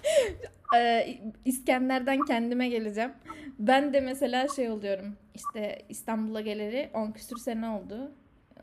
Ee, 0.77 1.17
İskender'den 1.45 2.25
kendime 2.25 2.69
geleceğim. 2.69 3.11
Ben 3.59 3.93
de 3.93 3.99
mesela 3.99 4.47
şey 4.47 4.69
oluyorum. 4.69 5.15
İşte 5.35 5.81
İstanbul'a 5.89 6.41
geleli 6.41 6.89
10 6.93 7.11
küsür 7.11 7.37
sene 7.37 7.69
oldu. 7.69 8.11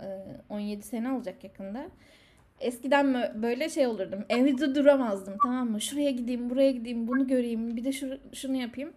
Ee, 0.03 0.55
17 0.55 0.83
sene 0.83 1.13
olacak 1.13 1.45
yakında. 1.45 1.87
Eskiden 2.61 3.33
böyle 3.43 3.69
şey 3.69 3.87
olurdum. 3.87 4.25
Evde 4.29 4.75
duramazdım 4.75 5.37
tamam 5.43 5.71
mı? 5.71 5.81
Şuraya 5.81 6.11
gideyim, 6.11 6.51
buraya 6.51 6.71
gideyim, 6.71 7.09
bunu 7.09 7.27
göreyim, 7.27 7.77
bir 7.77 7.85
de 7.85 7.93
şu, 7.93 8.19
şunu 8.33 8.57
yapayım. 8.57 8.93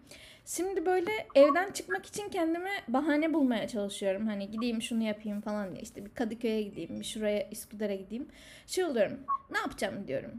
Şimdi 0.46 0.86
böyle 0.86 1.12
evden 1.36 1.72
çıkmak 1.72 2.06
için 2.06 2.30
kendime 2.30 2.70
bahane 2.88 3.34
bulmaya 3.34 3.68
çalışıyorum. 3.68 4.28
Hani 4.28 4.52
gideyim 4.52 4.82
şunu 4.82 5.04
yapayım 5.04 5.42
falan 5.42 5.72
diye. 5.72 5.82
İşte 5.82 6.06
bir 6.06 6.10
Kadıköy'e 6.10 6.62
gideyim, 6.62 7.00
bir 7.00 7.06
şuraya 7.06 7.50
Üsküdar'a 7.52 7.96
gideyim. 7.96 8.28
Şey 8.68 8.84
oluyorum. 8.86 9.20
Ne 9.52 9.58
yapacağım 9.58 10.08
diyorum. 10.08 10.32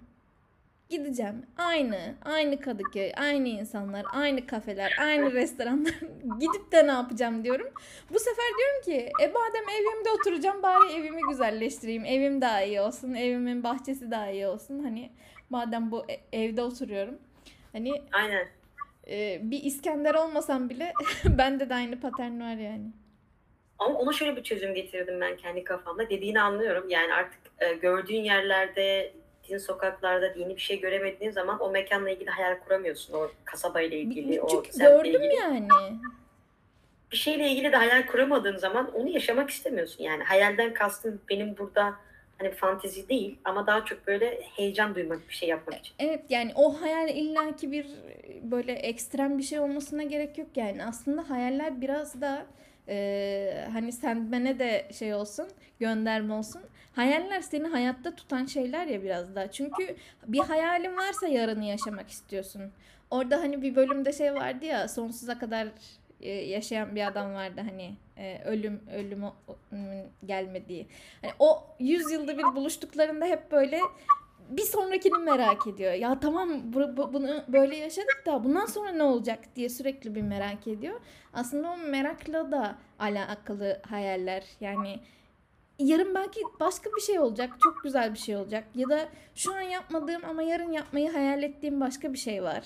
Gideceğim. 0.88 1.46
Aynı, 1.58 2.14
aynı 2.24 2.60
Kadıköy, 2.60 3.12
aynı 3.16 3.48
insanlar, 3.48 4.06
aynı 4.12 4.46
kafeler, 4.46 4.92
aynı 5.00 5.32
restoranlar. 5.32 5.94
Gidip 6.40 6.72
de 6.72 6.86
ne 6.86 6.90
yapacağım 6.90 7.44
diyorum. 7.44 7.68
Bu 8.10 8.18
sefer 8.18 8.44
diyorum 8.58 8.82
ki, 8.84 9.12
e 9.22 9.26
madem 9.26 9.68
evimde 9.68 10.10
oturacağım 10.10 10.62
bari 10.62 10.92
evimi 10.92 11.20
güzelleştireyim. 11.30 12.04
Evim 12.04 12.40
daha 12.40 12.62
iyi 12.62 12.80
olsun, 12.80 13.14
evimin 13.14 13.64
bahçesi 13.64 14.10
daha 14.10 14.30
iyi 14.30 14.46
olsun. 14.46 14.78
Hani 14.78 15.10
madem 15.50 15.90
bu 15.90 16.04
e- 16.08 16.38
evde 16.42 16.62
oturuyorum. 16.62 17.18
Hani 17.72 17.92
Aynen. 18.12 18.48
e, 19.10 19.40
bir 19.42 19.62
İskender 19.62 20.14
olmasam 20.14 20.70
bile 20.70 20.92
bende 21.24 21.68
de 21.68 21.74
aynı 21.74 22.00
patern 22.00 22.40
var 22.40 22.54
yani. 22.54 22.92
Ama 23.78 23.98
ona 23.98 24.12
şöyle 24.12 24.36
bir 24.36 24.42
çözüm 24.42 24.74
getirdim 24.74 25.20
ben 25.20 25.36
kendi 25.36 25.64
kafamda. 25.64 26.10
Dediğini 26.10 26.40
anlıyorum. 26.40 26.88
Yani 26.88 27.14
artık 27.14 27.40
e, 27.58 27.74
gördüğün 27.74 28.22
yerlerde, 28.22 29.12
gittiğin 29.44 29.58
sokaklarda 29.58 30.26
yeni 30.26 30.56
bir 30.56 30.60
şey 30.60 30.80
göremediğin 30.80 31.30
zaman 31.30 31.60
o 31.60 31.70
mekanla 31.70 32.10
ilgili 32.10 32.30
hayal 32.30 32.58
kuramıyorsun. 32.58 33.14
O 33.14 33.30
kasabayla 33.44 33.96
ilgili, 33.96 34.40
o 34.40 34.48
Çünkü 34.48 34.72
semtle 34.72 34.96
gördüm 35.10 35.22
ilgili. 35.22 35.34
yani. 35.40 35.68
Bir 37.12 37.16
şeyle 37.16 37.48
ilgili 37.48 37.72
de 37.72 37.76
hayal 37.76 38.06
kuramadığın 38.06 38.56
zaman 38.56 38.94
onu 38.94 39.08
yaşamak 39.08 39.50
istemiyorsun. 39.50 40.04
Yani 40.04 40.24
hayalden 40.24 40.74
kastım 40.74 41.20
benim 41.30 41.56
burada 41.58 41.94
hani 42.38 42.50
fantezi 42.50 43.08
değil 43.08 43.38
ama 43.44 43.66
daha 43.66 43.84
çok 43.84 44.06
böyle 44.06 44.40
heyecan 44.42 44.94
duymak 44.94 45.28
bir 45.28 45.34
şey 45.34 45.48
yapmak 45.48 45.78
için. 45.78 45.94
Evet 45.98 46.20
yani 46.28 46.52
o 46.54 46.80
hayal 46.80 47.08
illaki 47.08 47.72
bir 47.72 47.86
böyle 48.42 48.72
ekstrem 48.72 49.38
bir 49.38 49.42
şey 49.42 49.60
olmasına 49.60 50.02
gerek 50.02 50.38
yok 50.38 50.48
yani. 50.56 50.84
Aslında 50.84 51.30
hayaller 51.30 51.80
biraz 51.80 52.20
da 52.20 52.46
e, 52.88 53.66
hani 53.72 53.92
Sandman'e 53.92 54.58
de 54.58 54.86
şey 54.98 55.14
olsun, 55.14 55.48
gönderme 55.80 56.34
olsun. 56.34 56.62
Hayaller 56.94 57.40
seni 57.40 57.66
hayatta 57.68 58.14
tutan 58.16 58.46
şeyler 58.46 58.86
ya 58.86 59.02
biraz 59.02 59.34
da. 59.34 59.50
Çünkü 59.50 59.96
bir 60.26 60.38
hayalin 60.40 60.96
varsa 60.96 61.26
yarını 61.28 61.64
yaşamak 61.64 62.08
istiyorsun. 62.10 62.62
Orada 63.10 63.36
hani 63.40 63.62
bir 63.62 63.76
bölümde 63.76 64.12
şey 64.12 64.34
vardı 64.34 64.64
ya 64.64 64.88
sonsuza 64.88 65.38
kadar 65.38 65.68
e, 66.20 66.30
yaşayan 66.32 66.96
bir 66.96 67.06
adam 67.06 67.34
vardı 67.34 67.60
hani 67.70 67.94
e, 68.16 68.42
ölüm 68.44 68.80
ölüm 68.94 69.22
gelmediği. 70.26 70.86
Hani 71.22 71.32
o 71.38 71.64
100 71.78 72.10
yılda 72.12 72.38
bir 72.38 72.42
buluştuklarında 72.42 73.24
hep 73.24 73.52
böyle 73.52 73.78
bir 74.48 74.62
sonrakini 74.62 75.18
merak 75.18 75.66
ediyor. 75.66 75.92
Ya 75.92 76.20
tamam 76.20 76.50
bu, 76.64 76.96
bu- 76.96 77.12
bunu 77.12 77.42
böyle 77.48 77.76
yaşadık 77.76 78.22
da 78.26 78.44
bundan 78.44 78.66
sonra 78.66 78.90
ne 78.92 79.02
olacak 79.02 79.38
diye 79.56 79.68
sürekli 79.68 80.14
bir 80.14 80.22
merak 80.22 80.66
ediyor. 80.66 81.00
Aslında 81.32 81.70
o 81.70 81.76
merakla 81.76 82.52
da 82.52 82.76
alakalı 82.98 83.80
hayaller. 83.88 84.44
Yani 84.60 85.00
yarın 85.78 86.14
belki 86.14 86.40
başka 86.60 86.90
bir 86.96 87.00
şey 87.00 87.18
olacak. 87.18 87.50
Çok 87.62 87.82
güzel 87.82 88.14
bir 88.14 88.18
şey 88.18 88.36
olacak. 88.36 88.64
Ya 88.74 88.88
da 88.88 89.08
şu 89.34 89.54
an 89.54 89.60
yapmadığım 89.60 90.24
ama 90.24 90.42
yarın 90.42 90.72
yapmayı 90.72 91.12
hayal 91.12 91.42
ettiğim 91.42 91.80
başka 91.80 92.12
bir 92.12 92.18
şey 92.18 92.42
var. 92.42 92.64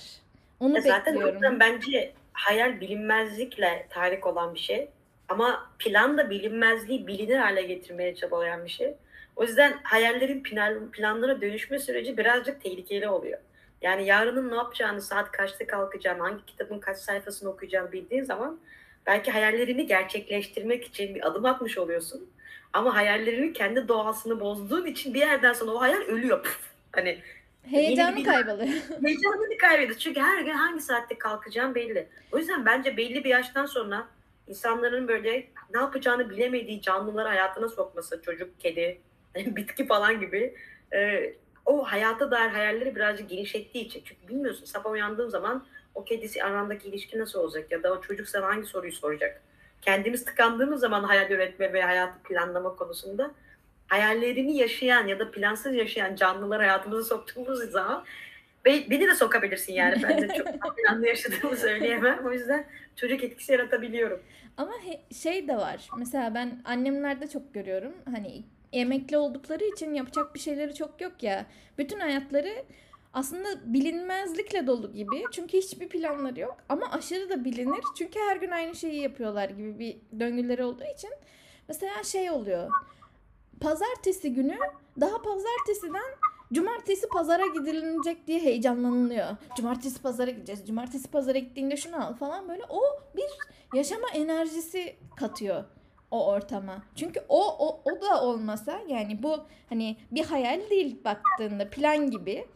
Onu 0.60 0.76
Ya 0.76 0.80
zaten 0.82 1.14
bekliyorum. 1.14 1.34
yüzden 1.34 1.60
bence 1.60 2.12
hayal 2.32 2.80
bilinmezlikle 2.80 3.86
tahrik 3.90 4.26
olan 4.26 4.54
bir 4.54 4.58
şey. 4.58 4.88
Ama 5.28 5.70
plan 5.78 6.18
da 6.18 6.30
bilinmezliği 6.30 7.06
bilinir 7.06 7.36
hale 7.36 7.62
getirmeye 7.62 8.14
çabalayan 8.14 8.64
bir 8.64 8.70
şey. 8.70 8.94
O 9.36 9.44
yüzden 9.44 9.80
hayallerin 9.82 10.42
plan, 10.42 10.90
planlara 10.90 11.40
dönüşme 11.40 11.78
süreci 11.78 12.16
birazcık 12.18 12.62
tehlikeli 12.62 13.08
oluyor. 13.08 13.38
Yani 13.82 14.06
yarının 14.06 14.50
ne 14.50 14.54
yapacağını, 14.54 15.00
saat 15.00 15.32
kaçta 15.32 15.66
kalkacağını, 15.66 16.22
hangi 16.22 16.46
kitabın 16.46 16.78
kaç 16.78 16.96
sayfasını 16.98 17.50
okuyacağını 17.50 17.92
bildiğin 17.92 18.24
zaman 18.24 18.60
belki 19.06 19.30
hayallerini 19.30 19.86
gerçekleştirmek 19.86 20.84
için 20.84 21.14
bir 21.14 21.26
adım 21.26 21.44
atmış 21.44 21.78
oluyorsun. 21.78 22.30
Ama 22.72 22.94
hayallerinin 22.94 23.52
kendi 23.52 23.88
doğasını 23.88 24.40
bozduğun 24.40 24.86
için 24.86 25.14
bir 25.14 25.18
yerden 25.18 25.52
sonra 25.52 25.70
o 25.70 25.80
hayal 25.80 26.00
ölüyor. 26.00 26.42
Püf. 26.42 26.58
Hani 26.92 27.18
Heyecanı 27.70 28.24
kayboluyor. 28.24 28.68
Heyecanını 29.04 29.58
kaybediyor. 29.58 29.98
Çünkü 29.98 30.20
her 30.20 30.42
gün 30.42 30.52
hangi 30.52 30.80
saatte 30.80 31.18
kalkacağım 31.18 31.74
belli. 31.74 32.08
O 32.32 32.38
yüzden 32.38 32.66
bence 32.66 32.96
belli 32.96 33.24
bir 33.24 33.30
yaştan 33.30 33.66
sonra 33.66 34.08
insanların 34.46 35.08
böyle 35.08 35.46
ne 35.74 35.80
yapacağını 35.80 36.30
bilemediği 36.30 36.82
canlıları 36.82 37.28
hayatına 37.28 37.68
sokması, 37.68 38.22
çocuk, 38.22 38.60
kedi, 38.60 39.00
bitki 39.36 39.86
falan 39.86 40.20
gibi 40.20 40.54
e, 40.94 41.32
o 41.66 41.84
hayata 41.84 42.30
dair 42.30 42.50
hayalleri 42.50 42.96
birazcık 42.96 43.30
genişlettiği 43.30 43.84
için. 43.84 44.02
Çünkü 44.04 44.28
bilmiyorsun 44.28 44.64
sabah 44.64 44.90
uyandığın 44.90 45.28
zaman 45.28 45.66
o 45.94 46.04
kedisi 46.04 46.44
arandaki 46.44 46.88
ilişki 46.88 47.18
nasıl 47.18 47.38
olacak 47.38 47.72
ya 47.72 47.82
da 47.82 47.92
o 47.92 48.00
çocuk 48.00 48.28
sana 48.28 48.46
hangi 48.46 48.66
soruyu 48.66 48.92
soracak. 48.92 49.42
Kendimiz 49.82 50.24
tıkandığımız 50.24 50.80
zaman 50.80 51.04
hayal 51.04 51.30
üretme 51.30 51.72
ve 51.72 51.82
hayatı 51.82 52.22
planlama 52.22 52.76
konusunda 52.76 53.30
hayallerini 53.88 54.56
yaşayan 54.56 55.06
ya 55.06 55.18
da 55.18 55.30
plansız 55.30 55.74
yaşayan 55.74 56.14
canlılar 56.16 56.58
hayatımıza 56.60 57.02
soktuğumuz 57.04 57.58
zaman 57.70 58.04
Be- 58.64 58.90
beni 58.90 59.06
de 59.08 59.14
sokabilirsin 59.14 59.72
yani. 59.72 60.02
Ben 60.02 60.22
de 60.22 60.28
çok 60.34 60.76
planlı 60.76 61.06
yaşadığımı 61.06 61.56
söyleyemem. 61.56 62.26
O 62.26 62.32
yüzden 62.32 62.66
çocuk 62.96 63.24
etkisi 63.24 63.52
yaratabiliyorum. 63.52 64.20
Ama 64.56 64.72
he- 64.84 65.14
şey 65.14 65.48
de 65.48 65.56
var. 65.56 65.88
Mesela 65.98 66.34
ben 66.34 66.62
annemlerde 66.64 67.28
çok 67.28 67.54
görüyorum. 67.54 67.92
Hani 68.04 68.42
emekli 68.72 69.16
oldukları 69.16 69.64
için 69.64 69.94
yapacak 69.94 70.34
bir 70.34 70.40
şeyleri 70.40 70.74
çok 70.74 71.00
yok 71.00 71.22
ya. 71.22 71.46
Bütün 71.78 72.00
hayatları 72.00 72.48
aslında 73.12 73.48
bilinmezlikle 73.74 74.66
dolu 74.66 74.92
gibi. 74.92 75.24
Çünkü 75.32 75.58
hiçbir 75.58 75.88
planları 75.88 76.40
yok. 76.40 76.56
Ama 76.68 76.90
aşırı 76.90 77.30
da 77.30 77.44
bilinir. 77.44 77.84
Çünkü 77.96 78.18
her 78.20 78.36
gün 78.36 78.50
aynı 78.50 78.74
şeyi 78.74 79.00
yapıyorlar 79.00 79.48
gibi 79.48 79.78
bir 79.78 80.20
döngüleri 80.20 80.64
olduğu 80.64 80.84
için. 80.96 81.10
Mesela 81.68 82.02
şey 82.04 82.30
oluyor. 82.30 82.70
Pazartesi 83.60 84.34
günü 84.34 84.58
daha 85.00 85.22
pazartesiden 85.22 86.18
Cumartesi 86.52 87.08
pazara 87.08 87.46
gidilecek 87.46 88.26
diye 88.26 88.40
heyecanlanılıyor. 88.40 89.26
Cumartesi 89.56 90.02
pazara 90.02 90.30
gideceğiz. 90.30 90.66
Cumartesi 90.66 91.10
pazara 91.10 91.38
gittiğinde 91.38 91.76
şunu 91.76 92.06
al 92.06 92.14
falan 92.14 92.48
böyle. 92.48 92.62
O 92.68 92.80
bir 93.16 93.26
yaşama 93.74 94.08
enerjisi 94.14 94.96
katıyor 95.16 95.64
o 96.10 96.26
ortama. 96.26 96.82
Çünkü 96.94 97.20
o, 97.28 97.68
o, 97.68 97.80
o 97.84 98.00
da 98.00 98.22
olmasa 98.22 98.80
yani 98.88 99.22
bu 99.22 99.36
hani 99.68 99.96
bir 100.10 100.24
hayal 100.24 100.70
değil 100.70 101.04
baktığında 101.04 101.70
plan 101.70 102.10
gibi. 102.10 102.46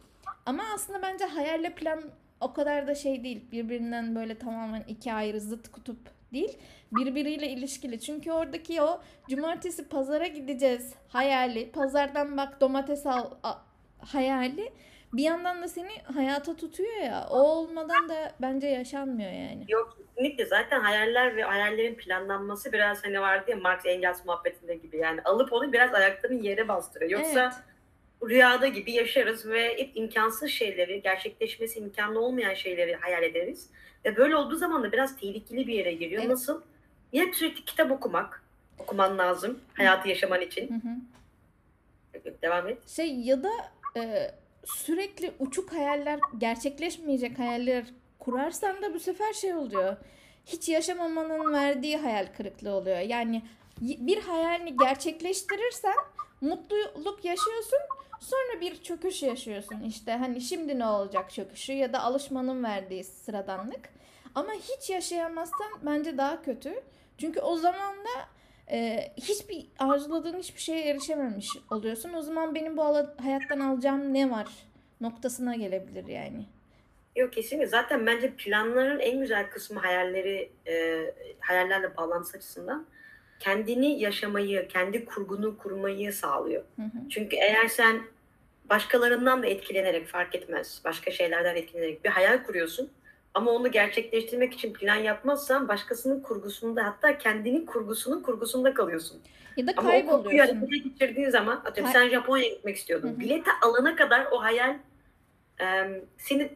Ama 0.45 0.63
aslında 0.75 1.01
bence 1.01 1.25
hayalle 1.25 1.69
plan 1.75 2.01
o 2.41 2.53
kadar 2.53 2.87
da 2.87 2.95
şey 2.95 3.23
değil. 3.23 3.51
Birbirinden 3.51 4.15
böyle 4.15 4.37
tamamen 4.37 4.83
iki 4.87 5.13
ayrı 5.13 5.39
zıt 5.41 5.71
kutup 5.71 5.97
değil. 6.33 6.57
Birbiriyle 6.91 7.47
ilişkili. 7.47 7.99
Çünkü 7.99 8.31
oradaki 8.31 8.81
o 8.81 9.01
cumartesi 9.29 9.89
pazara 9.89 10.27
gideceğiz 10.27 10.93
hayali. 11.07 11.71
Pazardan 11.71 12.37
bak 12.37 12.61
domates 12.61 13.05
al 13.05 13.31
a- 13.43 13.57
hayali. 13.99 14.73
Bir 15.13 15.23
yandan 15.23 15.61
da 15.61 15.67
seni 15.67 15.89
hayata 16.15 16.55
tutuyor 16.55 16.95
ya. 17.01 17.27
O 17.31 17.37
olmadan 17.39 18.09
da 18.09 18.31
bence 18.41 18.67
yaşanmıyor 18.67 19.31
yani. 19.31 19.65
Yok 19.69 19.97
kesinlikle 19.97 20.45
zaten 20.45 20.79
hayaller 20.81 21.35
ve 21.35 21.43
hayallerin 21.43 21.95
planlanması 21.95 22.73
biraz 22.73 23.03
hani 23.05 23.21
vardı 23.21 23.51
ya 23.51 23.57
Marx 23.57 23.85
Engels 23.85 24.25
muhabbetinde 24.25 24.75
gibi 24.75 24.97
yani 24.97 25.21
alıp 25.21 25.53
onu 25.53 25.73
biraz 25.73 25.93
ayaklarının 25.93 26.41
yere 26.41 26.67
bastırıyor. 26.67 27.11
Yoksa 27.19 27.41
Evet. 27.43 27.53
Rüyada 28.29 28.67
gibi 28.67 28.91
yaşarız 28.91 29.49
ve 29.49 29.77
hep 29.77 29.91
imkansız 29.95 30.49
şeyleri, 30.49 31.01
gerçekleşmesi 31.01 31.79
imkanlı 31.79 32.19
olmayan 32.19 32.53
şeyleri 32.53 32.95
hayal 32.95 33.23
ederiz. 33.23 33.69
Ve 34.05 34.17
böyle 34.17 34.35
olduğu 34.35 34.55
zaman 34.55 34.83
da 34.83 34.91
biraz 34.91 35.17
tehlikeli 35.17 35.67
bir 35.67 35.73
yere 35.73 35.93
giriyor. 35.93 36.21
Evet. 36.21 36.31
Nasıl? 36.31 36.61
Hep 37.11 37.35
sürekli 37.35 37.65
kitap 37.65 37.91
okumak. 37.91 38.43
Okuman 38.79 39.17
lazım 39.17 39.59
hayatı 39.73 40.09
yaşaman 40.09 40.41
için. 40.41 40.69
Hı 40.69 40.73
hı. 40.73 42.33
Devam 42.41 42.67
et. 42.67 42.89
Şey 42.89 43.19
ya 43.19 43.43
da 43.43 43.51
e, 43.97 44.31
sürekli 44.65 45.31
uçuk 45.39 45.73
hayaller, 45.73 46.19
gerçekleşmeyecek 46.37 47.39
hayaller 47.39 47.85
kurarsan 48.19 48.81
da 48.81 48.93
bu 48.93 48.99
sefer 48.99 49.33
şey 49.33 49.53
oluyor. 49.53 49.97
Hiç 50.45 50.69
yaşamamanın 50.69 51.53
verdiği 51.53 51.97
hayal 51.97 52.27
kırıklığı 52.37 52.71
oluyor. 52.71 52.99
Yani 52.99 53.41
bir 53.81 54.21
hayalini 54.21 54.77
gerçekleştirirsen 54.77 55.95
mutluluk 56.41 57.25
yaşıyorsun. 57.25 57.79
Sonra 58.23 58.61
bir 58.61 58.83
çöküş 58.83 59.23
yaşıyorsun 59.23 59.81
işte. 59.87 60.11
Hani 60.11 60.41
şimdi 60.41 60.79
ne 60.79 60.85
olacak 60.85 61.31
çöküşü 61.31 61.73
ya 61.73 61.93
da 61.93 62.01
alışmanın 62.01 62.63
verdiği 62.63 63.03
sıradanlık. 63.03 63.89
Ama 64.35 64.51
hiç 64.53 64.89
yaşayamazsan 64.89 65.67
bence 65.81 66.17
daha 66.17 66.41
kötü. 66.41 66.73
Çünkü 67.17 67.39
o 67.39 67.55
zaman 67.55 67.97
da 67.97 68.27
e, 68.71 69.11
hiçbir 69.17 69.67
arzuladığın 69.79 70.39
hiçbir 70.39 70.61
şeye 70.61 70.83
erişememiş 70.83 71.47
oluyorsun. 71.71 72.13
O 72.13 72.21
zaman 72.21 72.55
benim 72.55 72.77
bu 72.77 72.83
hayattan 73.23 73.59
alacağım 73.59 74.13
ne 74.13 74.31
var 74.31 74.47
noktasına 75.01 75.55
gelebilir 75.55 76.07
yani. 76.07 76.45
Yok 77.15 77.33
kesinlikle. 77.33 77.67
Zaten 77.67 78.05
bence 78.05 78.33
planların 78.37 78.99
en 78.99 79.19
güzel 79.19 79.49
kısmı 79.49 79.79
hayalleri, 79.79 80.51
e, 80.67 81.05
hayallerle 81.39 81.97
bağlantısı 81.97 82.37
açısından 82.37 82.85
kendini 83.47 83.99
yaşamayı, 83.99 84.67
kendi 84.67 85.05
kurgunu 85.05 85.57
kurmayı 85.57 86.13
sağlıyor. 86.13 86.63
Hı 86.75 86.81
hı. 86.81 87.09
Çünkü 87.09 87.35
eğer 87.35 87.67
sen 87.67 88.01
başkalarından 88.69 89.43
da 89.43 89.47
etkilenerek 89.47 90.07
fark 90.07 90.35
etmez, 90.35 90.81
başka 90.85 91.11
şeylerden 91.11 91.55
etkilenerek 91.55 92.03
bir 92.05 92.09
hayal 92.09 92.43
kuruyorsun 92.43 92.89
ama 93.33 93.51
onu 93.51 93.71
gerçekleştirmek 93.71 94.53
için 94.53 94.73
plan 94.73 94.95
yapmazsan 94.95 95.67
başkasının 95.67 96.19
kurgusunda 96.21 96.85
hatta 96.85 97.17
kendinin 97.17 97.65
kurgusunun 97.65 98.21
kurgusunda 98.21 98.73
kalıyorsun. 98.73 99.21
Ya 99.57 99.67
da 99.67 99.71
Ama 99.77 99.89
o 99.89 99.91
kayboluyorsun. 99.91 100.55
harekete 100.55 100.77
geçirdiğin 100.89 101.29
zaman 101.29 101.55
atıyorum 101.65 101.93
Kay- 101.93 102.01
sen 102.01 102.09
Japonya'ya 102.09 102.49
gitmek 102.53 102.75
istiyordun. 102.75 103.07
Hı 103.09 103.13
hı. 103.15 103.19
Bileti 103.19 103.49
alana 103.61 103.95
kadar 103.95 104.25
o 104.31 104.41
hayal 104.43 104.75
e, 105.61 105.65
seni 106.17 106.51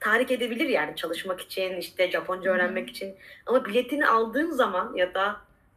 tahrik 0.00 0.30
edebilir 0.30 0.68
yani 0.68 0.96
çalışmak 0.96 1.40
için 1.40 1.76
işte 1.76 2.10
Japonca 2.10 2.44
Hı 2.50 2.54
hı. 2.54 2.56
öğrenmek 2.56 2.90
için. 2.90 3.14
Ama 3.46 3.64
biletini 3.64 4.06
aldığın 4.06 4.50
zaman 4.50 4.94
ya 4.94 5.14
da 5.14 5.36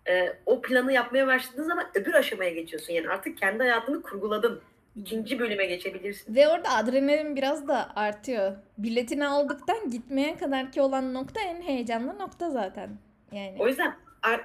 e, 0.10 0.34
o 0.46 0.62
planı 0.62 0.94
yapmaya 0.94 1.28
başladığın 1.28 1.64
zaman 1.64 1.86
öbür 1.96 2.14
aşamaya 2.14 2.50
geçiyorsun. 2.50 2.94
Yani 2.94 3.10
artık 3.10 3.38
kendi 3.38 3.60
hayatını 3.60 4.02
kurguladın. 4.02 4.62
ikinci 4.96 5.40
bölüme 5.40 5.66
geçebilirsin. 5.66 6.36
Ve 6.36 6.48
orada 6.48 6.70
adrenalin 6.70 7.36
biraz 7.36 7.68
da 7.68 7.96
artıyor. 7.96 8.56
Biletini 8.78 9.28
aldıktan 9.28 9.90
gitmeye 9.90 10.38
kadar 10.38 10.72
ki 10.72 10.82
olan 10.82 11.14
nokta 11.14 11.42
en 11.42 11.62
heyecanlı 11.62 12.20
nokta 12.20 12.50
zaten. 12.50 12.90
Yani. 13.32 13.56
O 13.60 13.68
yüzden 13.68 13.96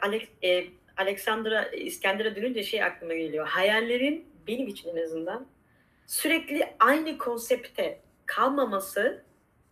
Alex, 0.02 0.22
e, 0.44 0.64
Alexandra 0.96 1.68
İskender'e 1.68 2.36
dönünce 2.36 2.62
şey 2.62 2.82
aklıma 2.82 3.14
geliyor. 3.14 3.46
Hayallerin 3.46 4.24
benim 4.46 4.68
için 4.68 4.96
en 4.96 5.02
azından 5.02 5.46
sürekli 6.06 6.74
aynı 6.78 7.18
konsepte 7.18 8.00
kalmaması 8.26 9.22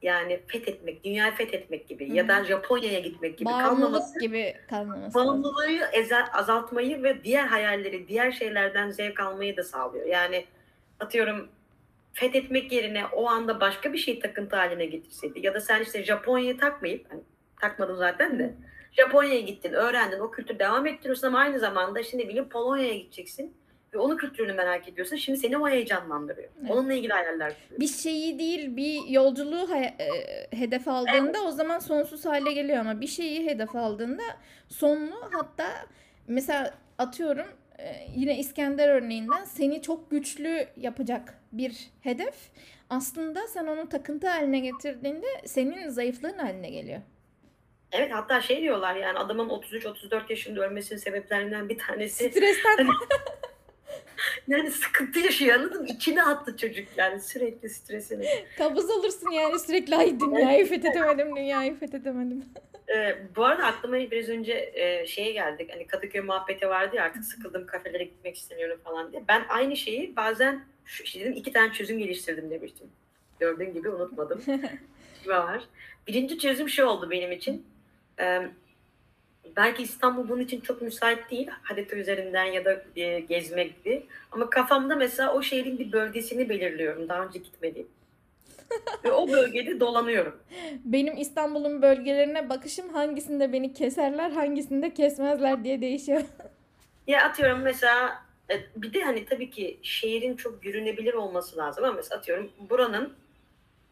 yani 0.02 0.40
fethetmek, 0.46 1.04
dünyayı 1.04 1.32
fethetmek 1.32 1.88
gibi 1.88 2.10
Hı 2.10 2.14
ya 2.14 2.28
da 2.28 2.44
Japonya'ya 2.44 3.00
gitmek 3.00 3.38
gibi 3.38 3.48
kalmaması 3.48 3.82
Bağımlılık 3.82 4.20
gibi 4.20 4.56
kalmaması 4.70 5.14
bağımlılığı 5.14 5.90
azaltmayı 6.32 7.02
ve 7.02 7.24
diğer 7.24 7.46
hayalleri, 7.46 8.08
diğer 8.08 8.32
şeylerden 8.32 8.90
zevk 8.90 9.20
almayı 9.20 9.56
da 9.56 9.62
sağlıyor. 9.62 10.06
Yani 10.06 10.44
atıyorum 11.00 11.48
fethetmek 12.12 12.72
yerine 12.72 13.06
o 13.06 13.28
anda 13.28 13.60
başka 13.60 13.92
bir 13.92 13.98
şey 13.98 14.20
takıntı 14.20 14.56
haline 14.56 14.86
getirseydi 14.86 15.46
ya 15.46 15.54
da 15.54 15.60
sen 15.60 15.82
işte 15.82 16.04
Japonya'yı 16.04 16.58
takmayıp 16.58 17.12
hani 17.12 17.20
takmadın 17.60 17.96
zaten 17.96 18.38
de 18.38 18.54
Japonya'ya 18.92 19.40
gittin, 19.40 19.72
öğrendin, 19.72 20.20
o 20.20 20.30
kültürü 20.30 20.58
devam 20.58 20.86
ettiriyorsun 20.86 21.26
ama 21.26 21.38
aynı 21.38 21.58
zamanda 21.58 22.02
şimdi 22.02 22.28
bileyim 22.28 22.48
Polonya'ya 22.48 22.94
gideceksin 22.94 23.54
ve 23.94 23.98
onun 23.98 24.16
kültürünü 24.16 24.52
merak 24.52 24.88
ediyorsun. 24.88 25.16
Şimdi 25.16 25.38
seni 25.38 25.58
o 25.58 25.68
heyecanlandırıyor. 25.68 26.48
Evet. 26.60 26.70
Onunla 26.70 26.92
ilgili 26.92 27.12
hayaller 27.12 27.52
kuruyor. 27.62 27.80
bir 27.80 27.86
şeyi 27.88 28.38
değil 28.38 28.76
bir 28.76 29.08
yolculuğu 29.08 29.70
hay- 29.70 29.84
e, 29.98 30.08
hedef 30.56 30.88
aldığında 30.88 31.38
o 31.44 31.50
zaman 31.50 31.78
sonsuz 31.78 32.26
hale 32.26 32.52
geliyor 32.52 32.78
ama 32.78 33.00
bir 33.00 33.06
şeyi 33.06 33.46
hedef 33.46 33.76
aldığında 33.76 34.22
sonlu 34.68 35.14
hatta 35.32 35.66
mesela 36.28 36.74
atıyorum 36.98 37.46
e, 37.78 38.06
yine 38.16 38.38
İskender 38.38 38.88
örneğinden 38.88 39.44
seni 39.44 39.82
çok 39.82 40.10
güçlü 40.10 40.66
yapacak 40.76 41.34
bir 41.52 41.90
hedef 42.02 42.34
aslında 42.90 43.46
sen 43.48 43.66
onu 43.66 43.88
takıntı 43.88 44.28
haline 44.28 44.58
getirdiğinde 44.60 45.26
senin 45.44 45.88
zayıflığın 45.88 46.38
haline 46.38 46.70
geliyor. 46.70 47.00
Evet 47.92 48.12
hatta 48.14 48.40
şey 48.40 48.60
diyorlar 48.62 48.94
yani 48.96 49.18
adamın 49.18 49.48
33-34 49.48 50.30
yaşında 50.30 50.60
ölmesinin 50.60 50.98
sebeplerinden 50.98 51.68
bir 51.68 51.78
tanesi 51.78 52.30
Stresten 52.30 52.76
Yani 54.48 54.70
sıkıntı 54.70 55.18
yaşıyor 55.18 55.54
anladın 55.58 55.82
mı? 55.82 55.88
İçine 55.88 56.22
attı 56.22 56.56
çocuk 56.56 56.88
yani 56.96 57.20
sürekli 57.20 57.68
stresini. 57.68 58.28
kabız 58.58 58.90
olursun 58.90 59.30
yani 59.30 59.58
sürekli 59.58 59.96
ay 59.96 60.20
dünyayı 60.20 60.66
fethedemedim 60.66 61.36
dünyayı 61.36 61.78
fethedemedim. 61.78 62.44
Ee, 62.96 63.18
bu 63.36 63.44
arada 63.44 63.64
aklıma 63.64 63.96
biraz 63.96 64.28
önce 64.28 64.70
e, 64.74 65.06
şeye 65.06 65.32
geldik. 65.32 65.70
Hani 65.72 65.86
Kadıköy 65.86 66.20
muhabbeti 66.20 66.68
vardı 66.68 66.96
ya 66.96 67.04
artık 67.04 67.24
sıkıldım 67.24 67.66
kafelere 67.66 68.04
gitmek 68.04 68.36
istemiyorum 68.36 68.80
falan 68.84 69.12
diye. 69.12 69.22
Ben 69.28 69.44
aynı 69.48 69.76
şeyi 69.76 70.16
bazen 70.16 70.64
şu, 70.84 71.04
işte 71.04 71.20
dedim 71.20 71.32
iki 71.32 71.52
tane 71.52 71.72
çözüm 71.72 71.98
geliştirdim 71.98 72.50
demiştim. 72.50 72.86
Gördüğün 73.40 73.74
gibi 73.74 73.88
unutmadım. 73.88 74.42
var. 75.26 75.64
Birinci 76.06 76.38
çözüm 76.38 76.68
şu 76.68 76.84
oldu 76.84 77.10
benim 77.10 77.32
için. 77.32 77.66
Ee, 78.20 78.48
belki 79.56 79.82
İstanbul 79.82 80.28
bunun 80.28 80.40
için 80.40 80.60
çok 80.60 80.82
müsait 80.82 81.30
değil. 81.30 81.48
Harita 81.62 81.96
üzerinden 81.96 82.44
ya 82.44 82.64
da 82.64 82.82
e, 82.96 83.20
gezmekti. 83.20 84.06
Ama 84.32 84.50
kafamda 84.50 84.96
mesela 84.96 85.34
o 85.34 85.42
şehrin 85.42 85.78
bir 85.78 85.92
bölgesini 85.92 86.48
belirliyorum. 86.48 87.08
Daha 87.08 87.24
önce 87.24 87.38
gitmediğim. 87.38 87.88
Ve 89.04 89.12
o 89.12 89.28
bölgede 89.28 89.80
dolanıyorum. 89.80 90.36
Benim 90.84 91.16
İstanbul'un 91.16 91.82
bölgelerine 91.82 92.48
bakışım 92.48 92.88
hangisinde 92.88 93.52
beni 93.52 93.72
keserler 93.72 94.30
hangisinde 94.30 94.94
kesmezler 94.94 95.64
diye 95.64 95.80
değişiyor. 95.80 96.22
Ya 97.06 97.24
atıyorum 97.24 97.60
mesela 97.62 98.22
e, 98.50 98.54
bir 98.76 98.92
de 98.94 99.00
hani 99.02 99.24
tabii 99.24 99.50
ki 99.50 99.78
şehrin 99.82 100.36
çok 100.36 100.64
yürünebilir 100.64 101.14
olması 101.14 101.56
lazım 101.56 101.84
ama 101.84 101.92
mesela 101.92 102.18
atıyorum 102.18 102.50
buranın 102.70 103.14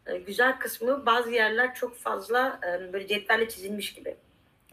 e, 0.06 0.18
güzel 0.18 0.58
kısmı 0.58 1.06
bazı 1.06 1.30
yerler 1.30 1.74
çok 1.74 1.96
fazla 1.96 2.60
e, 2.66 2.92
böyle 2.92 3.06
cetvelle 3.06 3.48
çizilmiş 3.48 3.94
gibi. 3.94 4.16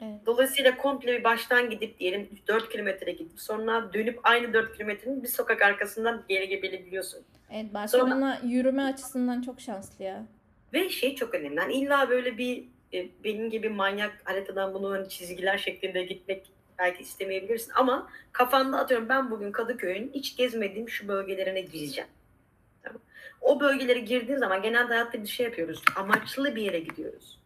Evet. 0.01 0.25
Dolayısıyla 0.25 0.77
komple 0.77 1.19
bir 1.19 1.23
baştan 1.23 1.69
gidip 1.69 1.99
diyelim 1.99 2.29
4 2.47 2.69
kilometre 2.69 3.11
gidip 3.11 3.39
sonra 3.39 3.93
dönüp 3.93 4.19
aynı 4.23 4.53
4 4.53 4.73
kilometrenin 4.77 5.23
bir 5.23 5.27
sokak 5.27 5.61
arkasından 5.61 6.23
geri 6.29 6.47
gelebiliyorsun. 6.47 7.23
Evet 7.51 7.73
Barcelona 7.73 8.41
yürüme 8.43 8.83
açısından 8.83 9.41
çok 9.41 9.61
şanslı 9.61 10.03
ya. 10.03 10.25
Ve 10.73 10.89
şey 10.89 11.15
çok 11.15 11.35
önemli. 11.35 11.55
Yani 11.55 11.73
illa 11.73 12.09
böyle 12.09 12.37
bir 12.37 12.63
e, 12.93 13.07
benim 13.23 13.49
gibi 13.49 13.69
manyak 13.69 14.21
haritadan 14.23 14.73
bunu 14.73 14.91
hani 14.91 15.09
çizgiler 15.09 15.57
şeklinde 15.57 16.03
gitmek 16.03 16.51
belki 16.79 17.03
istemeyebilirsin 17.03 17.71
ama 17.75 18.09
kafanda 18.31 18.79
atıyorum 18.79 19.09
ben 19.09 19.31
bugün 19.31 19.51
Kadıköy'ün 19.51 20.11
hiç 20.13 20.37
gezmediğim 20.37 20.89
şu 20.89 21.07
bölgelerine 21.07 21.61
gireceğim. 21.61 22.09
Tamam. 22.83 23.01
O 23.41 23.59
bölgelere 23.59 23.99
girdiğin 23.99 24.39
zaman 24.39 24.61
genelde 24.61 24.93
hayatta 24.93 25.23
bir 25.23 25.27
şey 25.27 25.45
yapıyoruz. 25.45 25.83
Amaçlı 25.95 26.55
bir 26.55 26.61
yere 26.61 26.79
gidiyoruz. 26.79 27.40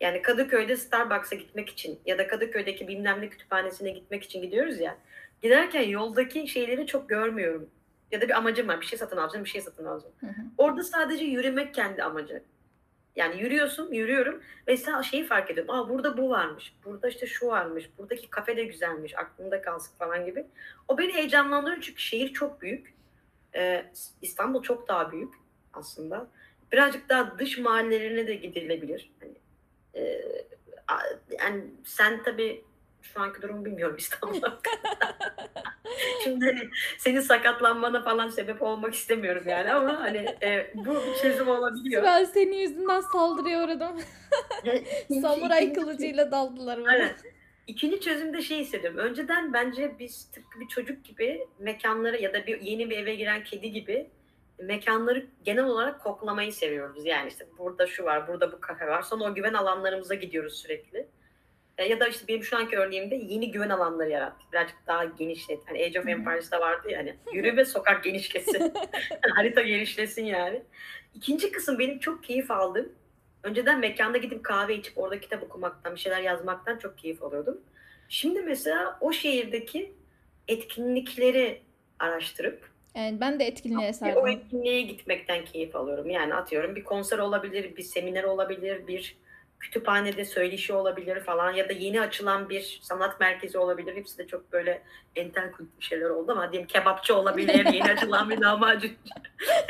Yani 0.00 0.22
Kadıköy'de 0.22 0.76
Starbucks'a 0.76 1.36
gitmek 1.36 1.68
için 1.68 2.00
ya 2.06 2.18
da 2.18 2.26
Kadıköy'deki 2.26 2.88
bilmem 2.88 3.20
ne 3.20 3.28
kütüphanesine 3.28 3.90
gitmek 3.90 4.24
için 4.24 4.42
gidiyoruz 4.42 4.80
ya. 4.80 4.98
Giderken 5.42 5.82
yoldaki 5.82 6.48
şeyleri 6.48 6.86
çok 6.86 7.08
görmüyorum. 7.08 7.70
Ya 8.10 8.20
da 8.20 8.28
bir 8.28 8.36
amacım 8.36 8.68
var. 8.68 8.80
Bir 8.80 8.86
şey 8.86 8.98
satın 8.98 9.16
alacağım, 9.16 9.44
bir 9.44 9.50
şey 9.50 9.60
satın 9.60 9.84
alacağım. 9.84 10.14
Hı 10.20 10.26
hı. 10.26 10.42
Orada 10.58 10.82
sadece 10.82 11.24
yürümek 11.24 11.74
kendi 11.74 12.02
amacı. 12.02 12.42
Yani 13.16 13.42
yürüyorsun, 13.42 13.92
yürüyorum 13.92 14.42
ve 14.68 14.76
şeyi 15.10 15.26
fark 15.26 15.50
ediyorum. 15.50 15.74
Aa 15.74 15.88
burada 15.88 16.16
bu 16.16 16.30
varmış, 16.30 16.76
burada 16.84 17.08
işte 17.08 17.26
şu 17.26 17.46
varmış, 17.46 17.90
buradaki 17.98 18.30
kafe 18.30 18.56
de 18.56 18.64
güzelmiş, 18.64 19.18
aklımda 19.18 19.62
kalsın 19.62 19.98
falan 19.98 20.26
gibi. 20.26 20.46
O 20.88 20.98
beni 20.98 21.14
heyecanlandırıyor 21.14 21.82
çünkü 21.82 22.02
şehir 22.02 22.32
çok 22.32 22.62
büyük. 22.62 22.94
Ee, 23.54 23.84
İstanbul 24.22 24.62
çok 24.62 24.88
daha 24.88 25.12
büyük 25.12 25.34
aslında. 25.72 26.26
Birazcık 26.72 27.08
daha 27.08 27.38
dış 27.38 27.58
mahallelerine 27.58 28.26
de 28.26 28.34
gidilebilir. 28.34 29.10
Hani, 29.20 29.34
e, 29.98 30.22
yani 31.40 31.64
sen 31.84 32.22
tabii 32.22 32.64
şu 33.02 33.20
anki 33.20 33.42
durumu 33.42 33.64
bilmiyorum 33.64 33.96
İstanbul'da. 33.98 34.58
Şimdi 36.24 36.44
hani 36.46 36.68
senin 36.98 37.20
sakatlanmana 37.20 38.02
falan 38.02 38.28
sebep 38.28 38.62
olmak 38.62 38.94
istemiyorum 38.94 39.44
yani 39.46 39.72
ama 39.72 40.00
hani 40.00 40.36
e, 40.42 40.72
bu 40.74 40.96
çözüm 41.22 41.48
olabiliyor. 41.48 42.02
Ben 42.02 42.24
senin 42.24 42.52
yüzünden 42.52 43.00
saldırıya 43.00 43.64
uğradım. 43.64 44.00
Samuray 45.22 45.64
ikinci- 45.64 45.80
kılıcıyla 45.80 46.30
daldılar 46.30 46.80
bana. 46.80 46.88
Aynen. 46.90 47.16
İkinci 47.66 48.00
çözümde 48.00 48.42
şey 48.42 48.58
hissediyorum. 48.58 48.98
Önceden 48.98 49.52
bence 49.52 49.96
biz 49.98 50.30
tıpkı 50.30 50.60
bir 50.60 50.68
çocuk 50.68 51.04
gibi 51.04 51.46
mekanları 51.58 52.22
ya 52.22 52.32
da 52.32 52.46
bir 52.46 52.60
yeni 52.60 52.90
bir 52.90 52.96
eve 52.98 53.14
giren 53.14 53.44
kedi 53.44 53.72
gibi 53.72 54.10
mekanları 54.58 55.26
genel 55.44 55.64
olarak 55.64 56.00
koklamayı 56.00 56.52
seviyoruz. 56.52 57.06
Yani 57.06 57.28
işte 57.28 57.46
burada 57.58 57.86
şu 57.86 58.04
var, 58.04 58.28
burada 58.28 58.52
bu 58.52 58.60
kafe 58.60 58.86
var. 58.86 59.02
Sonra 59.02 59.24
o 59.24 59.34
güven 59.34 59.54
alanlarımıza 59.54 60.14
gidiyoruz 60.14 60.54
sürekli. 60.56 61.06
E, 61.78 61.84
Ya 61.88 62.00
da 62.00 62.08
işte 62.08 62.28
benim 62.28 62.42
şu 62.44 62.56
anki 62.56 62.78
örneğimde 62.78 63.14
yeni 63.14 63.50
güven 63.50 63.68
alanları 63.68 64.10
yarat. 64.10 64.32
Birazcık 64.52 64.76
daha 64.86 65.04
genişlet. 65.04 65.60
Hani 65.66 65.84
Age 65.84 66.00
of. 66.00 66.08
Empires'ta 66.08 66.60
vardı 66.60 66.90
ya 66.90 66.98
hani 66.98 67.16
yürü 67.32 67.56
ve 67.56 67.64
sokak 67.64 68.04
genişlesin. 68.04 68.74
Harita 69.34 69.62
genişlesin 69.62 70.24
yani. 70.24 70.62
İkinci 71.14 71.52
kısım 71.52 71.78
benim 71.78 71.98
çok 71.98 72.24
keyif 72.24 72.50
aldığım. 72.50 72.92
Önceden 73.42 73.80
mekanda 73.80 74.18
gidip 74.18 74.44
kahve 74.44 74.76
içip 74.76 74.98
orada 74.98 75.20
kitap 75.20 75.42
okumaktan, 75.42 75.94
bir 75.94 76.00
şeyler 76.00 76.20
yazmaktan 76.20 76.78
çok 76.78 76.98
keyif 76.98 77.22
alıyordum. 77.22 77.60
Şimdi 78.08 78.42
mesela 78.42 78.98
o 79.00 79.12
şehirdeki 79.12 79.92
etkinlikleri 80.48 81.62
araştırıp 81.98 82.70
Evet, 83.00 83.14
ben 83.20 83.40
de 83.40 83.44
etkinliğe 83.44 83.86
ve 83.86 83.90
o 83.90 83.92
sardım. 83.92 84.26
etkinliğe 84.26 84.82
gitmekten 84.82 85.44
keyif 85.44 85.76
alıyorum. 85.76 86.10
Yani 86.10 86.34
atıyorum 86.34 86.76
bir 86.76 86.84
konser 86.84 87.18
olabilir, 87.18 87.76
bir 87.76 87.82
seminer 87.82 88.24
olabilir, 88.24 88.86
bir 88.86 89.16
kütüphanede 89.60 90.24
söyleşi 90.24 90.72
olabilir 90.72 91.20
falan 91.20 91.52
ya 91.52 91.68
da 91.68 91.72
yeni 91.72 92.00
açılan 92.00 92.48
bir 92.48 92.80
sanat 92.82 93.20
merkezi 93.20 93.58
olabilir. 93.58 93.96
Hepsi 93.96 94.18
de 94.18 94.26
çok 94.26 94.52
böyle 94.52 94.82
entel 95.16 95.52
kült 95.52 95.68
bir 95.78 95.84
şeyler 95.84 96.10
oldu 96.10 96.32
ama 96.32 96.52
diyelim 96.52 96.68
kebapçı 96.68 97.16
olabilir, 97.16 97.66
yeni 97.72 97.92
açılan 97.92 98.30
bir 98.30 98.38
lahmacun. 98.38 98.92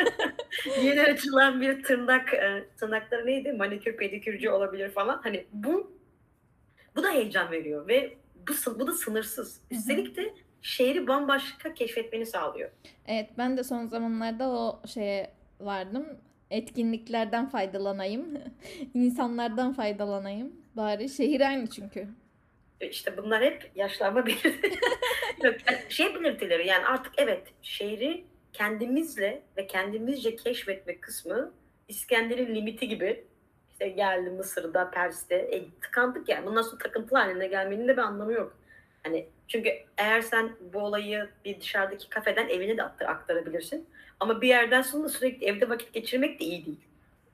yeni 0.82 1.02
açılan 1.02 1.60
bir 1.60 1.82
tırnak, 1.82 2.34
e, 2.34 2.64
tırnakları 2.76 3.26
neydi? 3.26 3.52
Manikür, 3.52 3.96
pedikürcü 3.96 4.50
olabilir 4.50 4.90
falan. 4.90 5.20
Hani 5.22 5.46
bu 5.52 5.98
bu 6.96 7.02
da 7.02 7.10
heyecan 7.10 7.50
veriyor 7.50 7.88
ve 7.88 8.16
bu, 8.48 8.78
bu 8.78 8.86
da 8.86 8.92
sınırsız. 8.92 9.60
Üstelik 9.70 10.16
de 10.16 10.34
şehri 10.62 11.06
bambaşka 11.06 11.74
keşfetmeni 11.74 12.26
sağlıyor. 12.26 12.70
Evet 13.06 13.30
ben 13.38 13.56
de 13.56 13.64
son 13.64 13.86
zamanlarda 13.86 14.48
o 14.48 14.80
şeye 14.86 15.30
vardım. 15.60 16.06
Etkinliklerden 16.50 17.48
faydalanayım. 17.48 18.38
insanlardan 18.94 19.72
faydalanayım. 19.72 20.52
Bari 20.76 21.08
şehir 21.08 21.40
aynı 21.40 21.66
çünkü. 21.66 22.08
E, 22.80 22.88
İşte 22.88 23.16
bunlar 23.16 23.42
hep 23.42 23.70
yaşlanma 23.74 24.26
belirtileri. 24.26 24.78
Şey 25.88 26.14
belirtileri 26.14 26.66
yani 26.66 26.86
artık 26.86 27.12
evet 27.16 27.46
şehri 27.62 28.24
kendimizle 28.52 29.42
ve 29.56 29.66
kendimizce 29.66 30.36
keşfetme 30.36 31.00
kısmı 31.00 31.52
İskender'in 31.88 32.54
limiti 32.54 32.88
gibi. 32.88 33.24
İşte 33.70 33.88
geldi 33.88 34.30
Mısır'da, 34.30 34.90
Pers'te. 34.90 35.34
E, 35.36 35.70
tıkandık 35.80 36.28
yani. 36.28 36.46
Bundan 36.46 36.62
sonra 36.62 36.78
takıntılı 36.78 37.18
haline 37.18 37.46
gelmenin 37.46 37.88
de 37.88 37.92
bir 37.92 38.02
anlamı 38.02 38.32
yok. 38.32 38.56
Hani 39.02 39.26
çünkü 39.48 39.70
eğer 39.98 40.20
sen 40.20 40.50
bu 40.72 40.78
olayı 40.78 41.28
bir 41.44 41.60
dışarıdaki 41.60 42.08
kafeden 42.08 42.48
evine 42.48 42.76
de 42.76 42.82
aktar- 42.82 43.06
aktarabilirsin. 43.06 43.86
Ama 44.20 44.40
bir 44.40 44.48
yerden 44.48 44.82
sonra 44.82 45.08
sürekli 45.08 45.46
evde 45.46 45.68
vakit 45.68 45.92
geçirmek 45.92 46.40
de 46.40 46.44
iyi 46.44 46.66
değil. 46.66 46.80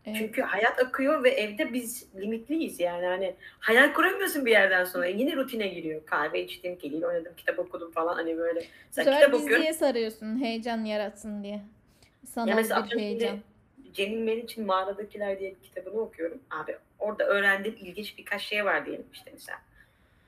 Evet. 0.07 0.16
Çünkü 0.18 0.42
hayat 0.42 0.81
akıyor 0.81 1.24
ve 1.24 1.31
evde 1.31 1.72
biz 1.72 2.07
limitliyiz 2.16 2.81
yani 2.81 3.07
hani 3.07 3.35
hayal 3.59 3.92
kuramıyorsun 3.92 4.46
bir 4.46 4.50
yerden 4.50 4.85
sonra 4.85 5.07
yine 5.07 5.37
rutine 5.37 5.68
giriyor. 5.68 6.07
Kahve 6.07 6.44
içtim, 6.44 6.79
kediyle 6.79 7.07
oynadım, 7.07 7.33
kitap 7.37 7.59
okudum 7.59 7.90
falan 7.92 8.14
hani 8.14 8.38
böyle. 8.38 8.64
Sen 8.90 9.05
sefer 9.05 9.20
kitap 9.20 9.35
okuyorsun. 9.35 9.72
sarıyorsun 9.72 10.40
heyecan 10.40 10.85
yaratsın 10.85 11.42
diye. 11.42 11.61
Sanal 12.27 12.57
mesela 12.57 12.87
bir 12.90 12.98
heyecan. 12.98 13.38
Cemil 13.92 14.18
Meriç'in 14.18 14.66
Mağaradakiler 14.66 15.40
diye 15.40 15.50
bir 15.50 15.68
kitabını 15.68 16.00
okuyorum. 16.00 16.40
Abi 16.50 16.77
orada 16.98 17.24
öğrendiğim 17.24 17.77
ilginç 17.77 18.18
birkaç 18.18 18.42
şey 18.42 18.64
var 18.64 18.87
diyelim 18.87 19.07
işte 19.12 19.31
mesela. 19.33 19.59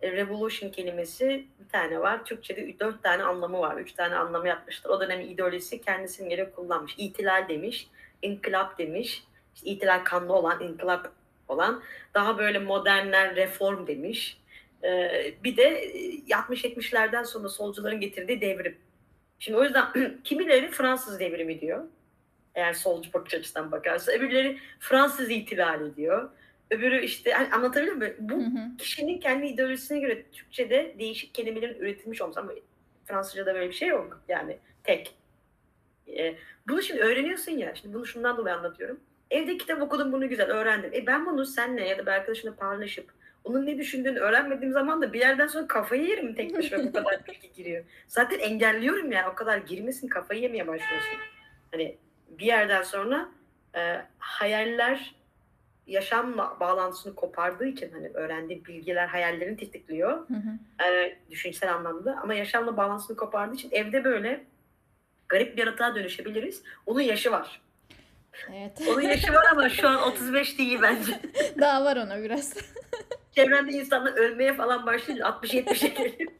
E, 0.02 0.12
Revolution 0.12 0.70
kelimesi 0.70 1.46
bir 1.60 1.68
tane 1.68 2.00
var. 2.00 2.24
Türkçe'de 2.24 2.78
dört 2.80 3.02
tane 3.02 3.22
anlamı 3.22 3.60
var. 3.60 3.76
Üç 3.76 3.92
tane 3.92 4.14
anlamı 4.14 4.48
yapmışlar. 4.48 4.90
O 4.90 5.00
dönemin 5.00 5.28
ideolojisi 5.28 5.80
kendisine 5.80 6.28
göre 6.28 6.50
kullanmış. 6.50 6.94
İtilal 6.98 7.48
demiş, 7.48 7.88
inkılap 8.22 8.78
demiş. 8.78 9.24
İşte 9.54 9.70
itilal 9.70 10.04
kanlı 10.04 10.32
olan, 10.32 10.62
inkılap 10.62 11.12
olan. 11.48 11.82
Daha 12.14 12.38
böyle 12.38 12.58
modernler 12.58 13.36
reform 13.36 13.86
demiş. 13.86 14.38
Ee, 14.84 15.34
bir 15.44 15.56
de 15.56 15.62
e, 15.62 16.18
60-70'lerden 16.18 17.22
sonra 17.22 17.48
solcuların 17.48 18.00
getirdiği 18.00 18.40
devrim. 18.40 18.76
Şimdi 19.38 19.58
o 19.58 19.64
yüzden 19.64 19.86
kimileri 20.24 20.70
Fransız 20.70 21.20
devrimi 21.20 21.60
diyor. 21.60 21.84
Eğer 22.54 22.72
solcu 22.72 23.12
bakış 23.12 23.34
açısından 23.34 23.72
bakarsa. 23.72 24.12
Öbürleri 24.12 24.58
Fransız 24.78 25.30
ihtilali 25.30 25.96
diyor. 25.96 26.30
Öbürü 26.70 27.04
işte 27.04 27.32
hani 27.32 27.54
anlatabiliyor 27.54 27.96
muyum? 27.96 28.14
Bu 28.18 28.34
Hı 28.34 28.40
hı. 28.40 28.76
kişinin 28.78 29.20
kendi 29.20 29.46
ideolojisine 29.46 30.00
göre 30.00 30.22
Türkçe'de 30.32 30.94
değişik 30.98 31.34
kelimelerin 31.34 31.80
üretilmiş 31.80 32.22
olması 32.22 32.40
ama 32.40 32.52
Fransızca'da 33.04 33.54
böyle 33.54 33.68
bir 33.68 33.74
şey 33.74 33.88
yok. 33.88 34.22
Yani 34.28 34.58
tek. 34.84 35.14
Ee, 36.08 36.34
bunu 36.68 36.82
şimdi 36.82 37.00
öğreniyorsun 37.00 37.52
ya. 37.52 37.74
Şimdi 37.74 37.94
bunu 37.94 38.06
şundan 38.06 38.36
dolayı 38.36 38.56
anlatıyorum. 38.56 39.00
Evde 39.30 39.58
kitap 39.58 39.82
okudum 39.82 40.12
bunu 40.12 40.28
güzel 40.28 40.50
öğrendim. 40.50 40.90
E 40.94 41.06
ben 41.06 41.26
bunu 41.26 41.46
seninle 41.46 41.88
ya 41.88 41.98
da 41.98 42.02
bir 42.02 42.10
arkadaşımla 42.10 42.56
paylaşıp 42.56 43.10
onun 43.44 43.66
ne 43.66 43.78
düşündüğünü 43.78 44.18
öğrenmediğim 44.18 44.72
zaman 44.72 45.02
da 45.02 45.12
bir 45.12 45.20
yerden 45.20 45.46
sonra 45.46 45.66
kafayı 45.66 46.06
yerim 46.06 46.34
tek 46.34 46.56
başıma 46.56 46.84
bu 46.84 46.92
kadar 46.92 47.20
bilgi 47.26 47.52
giriyor. 47.52 47.84
Zaten 48.08 48.38
engelliyorum 48.38 49.12
ya 49.12 49.30
o 49.32 49.34
kadar 49.34 49.58
girmesin 49.58 50.08
kafayı 50.08 50.40
yemeye 50.40 50.66
başlıyorsun. 50.66 51.18
Hani 51.70 51.96
bir 52.28 52.46
yerden 52.46 52.82
sonra 52.82 53.28
e, 53.76 54.00
hayaller 54.18 55.14
yaşamla 55.86 56.56
bağlantısını 56.60 57.14
kopardığı 57.14 57.66
için 57.66 57.92
hani 57.92 58.08
öğrendiği 58.08 58.64
bilgiler 58.64 59.06
hayallerini 59.06 59.56
tetikliyor 59.56 60.28
Hı 60.28 60.34
hı. 60.34 60.84
e, 60.84 61.18
düşünsel 61.30 61.74
anlamda 61.74 62.18
ama 62.22 62.34
yaşamla 62.34 62.76
bağlantısını 62.76 63.16
kopardığı 63.16 63.54
için 63.54 63.70
evde 63.72 64.04
böyle 64.04 64.44
garip 65.28 65.56
bir 65.56 65.62
yaratığa 65.66 65.94
dönüşebiliriz. 65.94 66.62
Onun 66.86 67.00
yaşı 67.00 67.30
var. 67.30 67.60
Evet. 68.52 68.82
Onun 68.88 69.00
yaşı 69.00 69.32
var 69.32 69.44
ama 69.52 69.68
şu 69.68 69.88
an 69.88 70.02
35 70.02 70.58
değil 70.58 70.78
bence. 70.82 71.20
Daha 71.60 71.84
var 71.84 71.96
ona 71.96 72.22
biraz. 72.22 72.54
Çevrende 73.34 73.72
insanlar 73.72 74.12
ölmeye 74.12 74.54
falan 74.54 74.86
başlayınca 74.86 75.24
60-70'e 75.24 75.88
geliyor. 75.88 76.32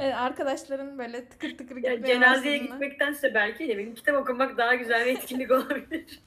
Evet, 0.00 0.14
arkadaşların 0.16 0.98
böyle 0.98 1.24
tıkır 1.28 1.58
tıkır 1.58 1.76
Yani 1.76 1.96
gitmeye 1.96 2.14
cenazeye 2.14 2.58
başladığında- 2.58 2.62
gitmektense 2.72 3.34
belki 3.34 3.68
de 3.68 3.78
benim 3.78 3.94
kitap 3.94 4.16
okumak 4.22 4.58
daha 4.58 4.74
güzel 4.74 5.06
bir 5.06 5.10
etkinlik 5.10 5.50
olabilir. 5.50 6.22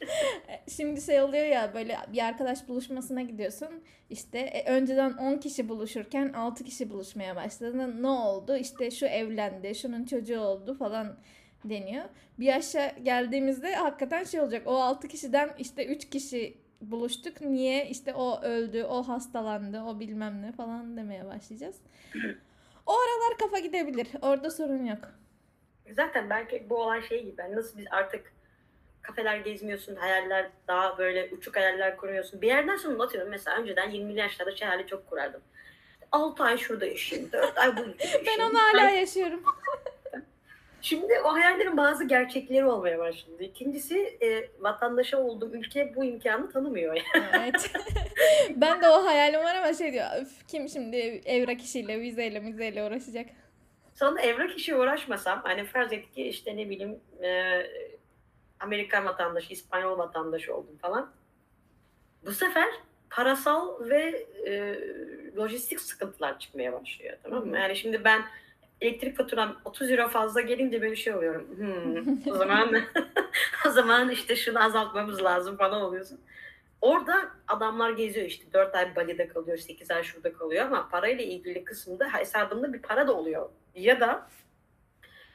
Şimdi 0.67 1.01
şey 1.01 1.21
oluyor 1.21 1.45
ya 1.45 1.71
böyle 1.73 1.97
bir 2.13 2.25
arkadaş 2.25 2.67
buluşmasına 2.67 3.21
gidiyorsun. 3.21 3.69
İşte 4.10 4.39
e, 4.39 4.71
önceden 4.71 5.13
10 5.13 5.38
kişi 5.38 5.69
buluşurken 5.69 6.34
6 6.34 6.63
kişi 6.63 6.89
buluşmaya 6.89 7.36
başladı. 7.36 8.01
Ne 8.01 8.08
oldu? 8.08 8.55
İşte 8.58 8.91
şu 8.91 9.05
evlendi, 9.05 9.75
şunun 9.75 10.05
çocuğu 10.05 10.39
oldu 10.39 10.73
falan 10.73 11.15
deniyor. 11.65 12.05
Bir 12.39 12.45
yaşa 12.45 12.88
geldiğimizde 13.03 13.75
hakikaten 13.75 14.23
şey 14.23 14.39
olacak. 14.41 14.62
O 14.65 14.75
6 14.75 15.08
kişiden 15.08 15.49
işte 15.60 15.86
3 15.86 16.10
kişi 16.10 16.58
buluştuk. 16.81 17.41
Niye? 17.41 17.89
İşte 17.89 18.13
o 18.13 18.41
öldü, 18.41 18.84
o 18.84 19.03
hastalandı, 19.03 19.81
o 19.84 19.99
bilmem 19.99 20.41
ne 20.41 20.51
falan 20.51 20.97
demeye 20.97 21.25
başlayacağız. 21.25 21.75
O 22.85 22.93
aralar 22.93 23.37
kafa 23.39 23.59
gidebilir. 23.59 24.07
Orada 24.21 24.51
sorun 24.51 24.85
yok. 24.85 24.99
Zaten 25.91 26.29
belki 26.29 26.69
bu 26.69 26.77
olay 26.77 27.07
şey 27.07 27.23
gibi. 27.25 27.41
Yani 27.41 27.55
nasıl 27.55 27.77
biz 27.77 27.85
artık 27.91 28.33
kafeler 29.01 29.37
gezmiyorsun, 29.37 29.95
hayaller 29.95 30.49
daha 30.67 30.97
böyle 30.97 31.29
uçuk 31.31 31.55
hayaller 31.55 31.97
kuruyorsun. 31.97 32.41
Bir 32.41 32.47
yerden 32.47 32.75
sonra 32.75 33.03
atıyorum 33.03 33.29
mesela 33.29 33.57
önceden 33.57 33.91
20'li 33.91 34.19
yaşlarda 34.19 34.55
şey 34.55 34.67
hayali 34.67 34.87
çok 34.87 35.09
kurardım. 35.09 35.41
6 36.11 36.43
ay 36.43 36.57
şurada 36.57 36.85
yaşayayım, 36.85 37.31
4 37.31 37.57
ay 37.57 37.77
bu 37.77 37.81
ülkede 37.81 38.03
yaşayayım. 38.03 38.25
Ben 38.39 38.43
onu 38.49 38.59
hala 38.59 38.89
yaşıyorum. 38.89 39.43
Şimdi 40.85 41.19
o 41.25 41.33
hayallerin 41.33 41.77
bazı 41.77 42.03
gerçekleri 42.03 42.65
olmaya 42.65 42.99
başladı. 42.99 43.43
İkincisi 43.43 44.17
e, 44.21 44.49
vatandaşı 44.59 45.17
olduğum 45.17 45.55
ülke 45.55 45.95
bu 45.95 46.05
imkanı 46.05 46.49
tanımıyor. 46.49 46.95
Yani. 46.95 47.25
Evet. 47.39 47.71
ben 48.55 48.81
de 48.81 48.89
o 48.89 49.05
hayalim 49.05 49.39
var 49.39 49.55
ama 49.55 49.73
şey 49.73 49.93
diyor. 49.93 50.05
Öf, 50.21 50.47
kim 50.47 50.69
şimdi 50.69 50.97
evrak 51.25 51.61
işiyle, 51.61 52.01
vizeyle, 52.01 52.41
vizeyle 52.41 52.83
uğraşacak? 52.83 53.25
Sonra 53.93 54.21
evrak 54.21 54.57
işi 54.57 54.75
uğraşmasam 54.75 55.41
hani 55.43 55.65
farz 55.65 55.93
et 55.93 56.11
ki 56.11 56.23
işte 56.23 56.57
ne 56.57 56.69
bileyim 56.69 56.99
e, 57.23 57.61
Amerikan 58.59 59.05
vatandaşı, 59.05 59.53
İspanyol 59.53 59.97
vatandaşı 59.97 60.55
oldum 60.55 60.77
falan. 60.81 61.11
Bu 62.25 62.31
sefer 62.31 62.69
parasal 63.09 63.89
ve 63.89 64.25
e, 64.47 64.79
lojistik 65.37 65.79
sıkıntılar 65.79 66.39
çıkmaya 66.39 66.73
başlıyor 66.73 67.17
tamam 67.23 67.45
mı? 67.45 67.57
Yani 67.57 67.75
şimdi 67.75 68.03
ben 68.03 68.21
elektrik 68.81 69.17
faturam 69.17 69.57
30 69.65 69.91
euro 69.91 70.07
fazla 70.07 70.41
gelince 70.41 70.81
böyle 70.81 70.95
şey 70.95 71.13
oluyorum. 71.13 71.47
Hmm, 71.57 72.33
o 72.33 72.35
zaman 72.35 72.75
o 73.67 73.69
zaman 73.69 74.09
işte 74.09 74.35
şunu 74.35 74.63
azaltmamız 74.63 75.23
lazım 75.23 75.57
falan 75.57 75.81
oluyorsun. 75.81 76.19
Orada 76.81 77.29
adamlar 77.47 77.89
geziyor 77.89 78.25
işte 78.25 78.53
4 78.53 78.75
ay 78.75 78.95
Bali'de 78.95 79.27
kalıyor, 79.27 79.57
8 79.57 79.91
ay 79.91 80.03
şurada 80.03 80.33
kalıyor 80.33 80.65
ama 80.65 80.89
parayla 80.89 81.23
ilgili 81.23 81.63
kısımda 81.63 82.13
hesabında 82.13 82.73
bir 82.73 82.81
para 82.81 83.07
da 83.07 83.13
oluyor. 83.13 83.49
Ya 83.75 83.99
da 83.99 84.27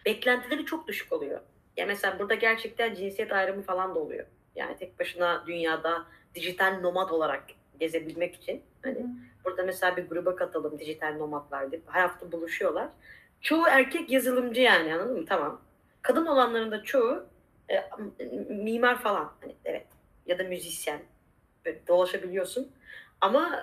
beklentileri 0.07 0.65
çok 0.65 0.89
düşük 0.89 1.13
oluyor. 1.13 1.41
Ya 1.77 1.87
mesela 1.87 2.19
burada 2.19 2.35
gerçekten 2.35 2.95
cinsiyet 2.95 3.33
ayrımı 3.33 3.63
falan 3.63 3.95
da 3.95 3.99
oluyor. 3.99 4.27
Yani 4.57 4.77
tek 4.77 5.01
başına 5.01 5.45
dünyada 5.47 6.05
dijital 6.35 6.81
nomad 6.81 7.11
olarak 7.11 7.45
gezebilmek 7.81 8.35
için 8.35 8.63
hani 8.83 9.07
burada 9.45 9.63
mesela 9.63 9.97
bir 9.97 10.09
gruba 10.09 10.37
katalım 10.37 10.79
dijital 10.79 11.17
nomadlar 11.17 11.71
diye 11.71 11.83
her 11.87 12.01
hafta 12.01 12.33
buluşuyorlar. 12.33 12.89
Çoğu 13.41 13.67
erkek 13.69 14.11
yazılımcı 14.11 14.61
yani 14.61 14.95
anladın 14.95 15.21
mı? 15.21 15.27
Tamam. 15.27 15.61
Kadın 16.03 16.27
olanların 16.27 16.71
da 16.71 16.83
çoğu 16.83 17.27
e, 17.71 17.85
mimar 18.49 18.99
falan 18.99 19.33
hani 19.41 19.57
evet 19.65 19.87
ya 20.27 20.39
da 20.39 20.43
müzisyen 20.43 21.01
böyle 21.65 21.87
dolaşabiliyorsun. 21.87 22.73
Ama 23.21 23.61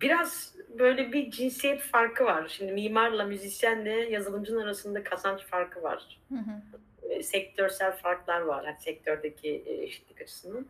biraz 0.00 0.56
böyle 0.78 1.12
bir 1.12 1.30
cinsiyet 1.30 1.80
farkı 1.80 2.24
var. 2.24 2.48
Şimdi 2.48 2.72
mimarla 2.72 3.24
müzisyenle 3.24 3.90
yazılımcının 3.90 4.60
arasında 4.60 5.04
kazanç 5.04 5.42
farkı 5.44 5.82
var. 5.82 6.20
Hı 6.28 6.34
hı. 6.34 6.78
E, 7.10 7.22
sektörsel 7.22 7.92
farklar 7.92 8.40
var 8.40 8.64
yani 8.64 8.76
sektördeki 8.80 9.48
e, 9.66 9.82
eşitlik 9.82 10.20
açısından. 10.20 10.66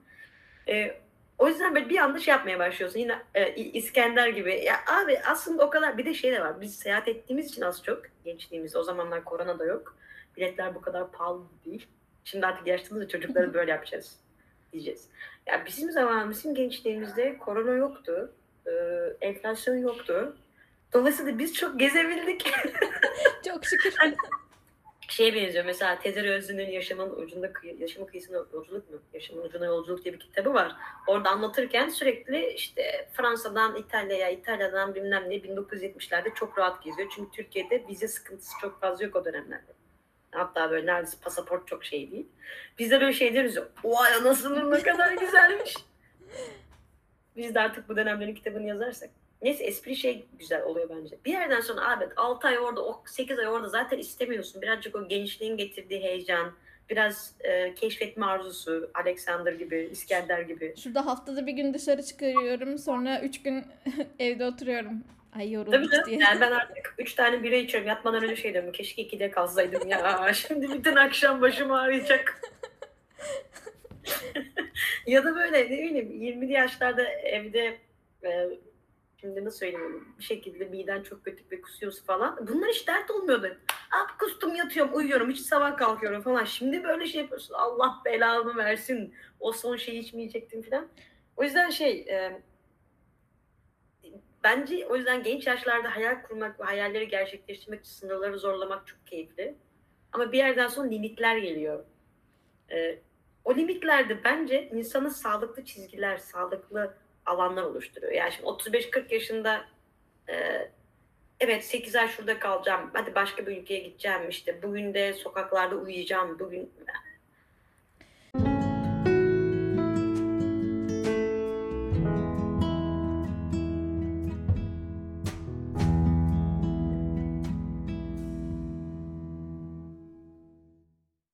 E, 0.68 1.00
o 1.38 1.48
yüzden 1.48 1.74
böyle 1.74 1.88
bir 1.88 1.98
anda 1.98 2.18
şey 2.18 2.32
yapmaya 2.32 2.58
başlıyorsun. 2.58 2.98
Yine 2.98 3.18
e, 3.34 3.54
İskender 3.54 4.28
gibi. 4.28 4.64
Ya 4.64 4.76
abi 4.86 5.18
aslında 5.26 5.66
o 5.66 5.70
kadar 5.70 5.98
bir 5.98 6.06
de 6.06 6.14
şey 6.14 6.32
de 6.32 6.40
var. 6.40 6.60
Biz 6.60 6.78
seyahat 6.78 7.08
ettiğimiz 7.08 7.50
için 7.50 7.62
az 7.62 7.82
çok 7.82 8.02
gençliğimizde 8.24 8.78
o 8.78 8.82
zamanlar 8.82 9.24
korona 9.24 9.58
da 9.58 9.64
yok. 9.64 9.96
Biletler 10.36 10.74
bu 10.74 10.80
kadar 10.80 11.12
pahalı 11.12 11.42
değil. 11.64 11.86
Şimdi 12.24 12.46
artık 12.46 12.66
yaşlılığımızda 12.66 13.08
çocukları 13.08 13.54
böyle 13.54 13.70
yapacağız 13.70 14.16
diyeceğiz. 14.72 15.08
Ya 15.46 15.64
bizim 15.66 15.90
zaman 15.90 16.30
bizim 16.30 16.54
gençliğimizde 16.54 17.38
korona 17.38 17.72
yoktu. 17.72 18.32
E, 18.66 18.72
enflasyon 19.20 19.76
yoktu. 19.76 20.36
Dolayısıyla 20.92 21.38
biz 21.38 21.54
çok 21.54 21.80
gezebildik. 21.80 22.50
Çok 23.46 23.64
şükür. 23.64 23.94
Şeye 25.08 25.34
benziyor 25.34 25.64
mesela 25.64 25.98
Tezer 25.98 26.24
Özlü'nün 26.24 26.70
Yaşamın 26.70 27.10
Ucunda 27.10 27.52
Yaşamın 27.78 28.06
Kıyısında 28.06 28.36
Yolculuk 28.52 28.90
mu? 28.90 28.98
Yaşamın 29.12 29.42
Ucunda 29.42 29.66
Yolculuk 29.66 30.04
diye 30.04 30.14
bir 30.14 30.20
kitabı 30.20 30.54
var. 30.54 30.76
Orada 31.06 31.30
anlatırken 31.30 31.88
sürekli 31.88 32.52
işte 32.52 33.08
Fransa'dan 33.12 33.76
İtalya'ya, 33.76 34.30
İtalya'dan 34.30 34.94
bilmem 34.94 35.30
ne 35.30 35.34
1970'lerde 35.34 36.34
çok 36.34 36.58
rahat 36.58 36.82
geziyor. 36.82 37.12
Çünkü 37.14 37.30
Türkiye'de 37.30 37.84
vize 37.88 38.08
sıkıntısı 38.08 38.52
çok 38.60 38.80
fazla 38.80 39.04
yok 39.04 39.16
o 39.16 39.24
dönemlerde. 39.24 39.72
Hatta 40.30 40.70
böyle 40.70 40.86
neredeyse 40.86 41.16
pasaport 41.22 41.68
çok 41.68 41.84
şey 41.84 42.10
değil. 42.10 42.26
Biz 42.78 42.90
de 42.90 43.00
böyle 43.00 43.12
şey 43.12 43.34
deriz 43.34 43.58
vay 43.84 44.14
anasının 44.14 44.70
ne 44.70 44.82
kadar 44.82 45.12
güzelmiş. 45.12 45.74
Biz 47.36 47.54
de 47.54 47.60
artık 47.60 47.88
bu 47.88 47.96
dönemlerin 47.96 48.34
kitabını 48.34 48.66
yazarsak. 48.66 49.10
Neyse 49.44 49.64
espri 49.64 49.96
şey 49.96 50.24
güzel 50.38 50.62
oluyor 50.62 50.88
bence. 50.88 51.16
Bir 51.24 51.32
yerden 51.32 51.60
sonra 51.60 51.90
abi 51.90 52.04
6 52.16 52.48
ay 52.48 52.58
orada, 52.58 52.84
o 52.84 53.02
8 53.06 53.38
ay 53.38 53.48
orada 53.48 53.68
zaten 53.68 53.98
istemiyorsun. 53.98 54.62
Birazcık 54.62 54.96
o 54.96 55.08
gençliğin 55.08 55.56
getirdiği 55.56 56.00
heyecan, 56.00 56.52
biraz 56.90 57.34
e, 57.40 57.74
keşfetme 57.74 58.26
arzusu, 58.26 58.90
Alexander 58.94 59.52
gibi, 59.52 59.88
İskender 59.92 60.40
gibi. 60.40 60.74
Şurada 60.76 61.06
haftada 61.06 61.46
bir 61.46 61.52
gün 61.52 61.74
dışarı 61.74 62.02
çıkıyorum. 62.02 62.78
Sonra 62.78 63.20
üç 63.20 63.42
gün 63.42 63.64
evde 64.18 64.46
oturuyorum. 64.46 65.04
Ay 65.34 65.44
Tabii 65.44 65.52
yorulduk 65.52 66.06
diye. 66.06 66.18
Yani 66.18 66.40
ben 66.40 66.52
artık 66.52 66.94
Üç 66.98 67.14
tane 67.14 67.42
bira 67.42 67.56
içiyorum. 67.56 67.88
Yatmadan 67.88 68.24
önce 68.24 68.36
şey 68.36 68.52
diyorum. 68.52 68.72
Keşke 68.72 69.02
ikide 69.02 69.30
kalsaydım 69.30 69.88
ya. 69.88 70.32
Şimdi 70.34 70.72
bütün 70.72 70.96
akşam 70.96 71.40
başım 71.40 71.72
ağrıyacak. 71.72 72.40
ya 75.06 75.24
da 75.24 75.34
böyle 75.34 75.58
ne 75.58 75.70
bileyim 75.70 76.42
20'li 76.42 76.52
yaşlarda 76.52 77.02
evde 77.08 77.78
e, 78.24 78.48
şimdi 79.24 79.44
nasıl 79.44 79.58
söyleyeyim 79.58 80.08
bir 80.18 80.24
şekilde 80.24 80.64
miden 80.64 81.02
çok 81.02 81.24
kötü 81.24 81.44
ve 81.50 81.60
kusuyorsun 81.60 82.04
falan. 82.06 82.48
Bunlar 82.48 82.68
hiç 82.70 82.88
dert 82.88 83.10
olmuyordu. 83.10 83.46
Abi 83.92 84.18
kustum 84.18 84.54
yatıyorum 84.54 84.96
uyuyorum 84.96 85.30
hiç 85.30 85.40
sabah 85.40 85.76
kalkıyorum 85.76 86.22
falan. 86.22 86.44
Şimdi 86.44 86.84
böyle 86.84 87.06
şey 87.06 87.20
yapıyorsun 87.20 87.54
Allah 87.54 88.02
belamı 88.04 88.56
versin. 88.56 89.14
O 89.40 89.52
son 89.52 89.76
şeyi 89.76 90.00
içmeyecektim 90.00 90.62
falan. 90.62 90.88
O 91.36 91.44
yüzden 91.44 91.70
şey 91.70 91.90
e, 92.00 92.42
bence 94.44 94.86
o 94.86 94.96
yüzden 94.96 95.22
genç 95.22 95.46
yaşlarda 95.46 95.96
hayal 95.96 96.22
kurmak 96.22 96.60
ve 96.60 96.64
hayalleri 96.64 97.08
gerçekleştirmek 97.08 97.80
için 97.80 97.92
sınırları 97.92 98.38
zorlamak 98.38 98.86
çok 98.86 99.06
keyifli. 99.06 99.54
Ama 100.12 100.32
bir 100.32 100.38
yerden 100.38 100.66
sonra 100.66 100.88
limitler 100.88 101.36
geliyor. 101.36 101.84
E, 102.70 102.98
o 103.44 103.54
limitlerde 103.54 104.24
bence 104.24 104.68
insanın 104.72 105.08
sağlıklı 105.08 105.64
çizgiler, 105.64 106.16
sağlıklı 106.16 106.94
alanlar 107.26 107.62
oluşturuyor. 107.62 108.12
Yani 108.12 108.32
şimdi 108.32 108.46
35-40 108.46 109.14
yaşında 109.14 109.64
e, 110.28 110.34
evet 111.40 111.64
8 111.64 111.96
ay 111.96 112.08
şurada 112.08 112.38
kalacağım, 112.38 112.90
hadi 112.92 113.14
başka 113.14 113.46
bir 113.46 113.56
ülkeye 113.56 113.80
gideceğim 113.80 114.28
işte 114.28 114.62
bugün 114.62 114.94
de 114.94 115.12
sokaklarda 115.12 115.76
uyuyacağım, 115.76 116.38
bugün 116.38 116.72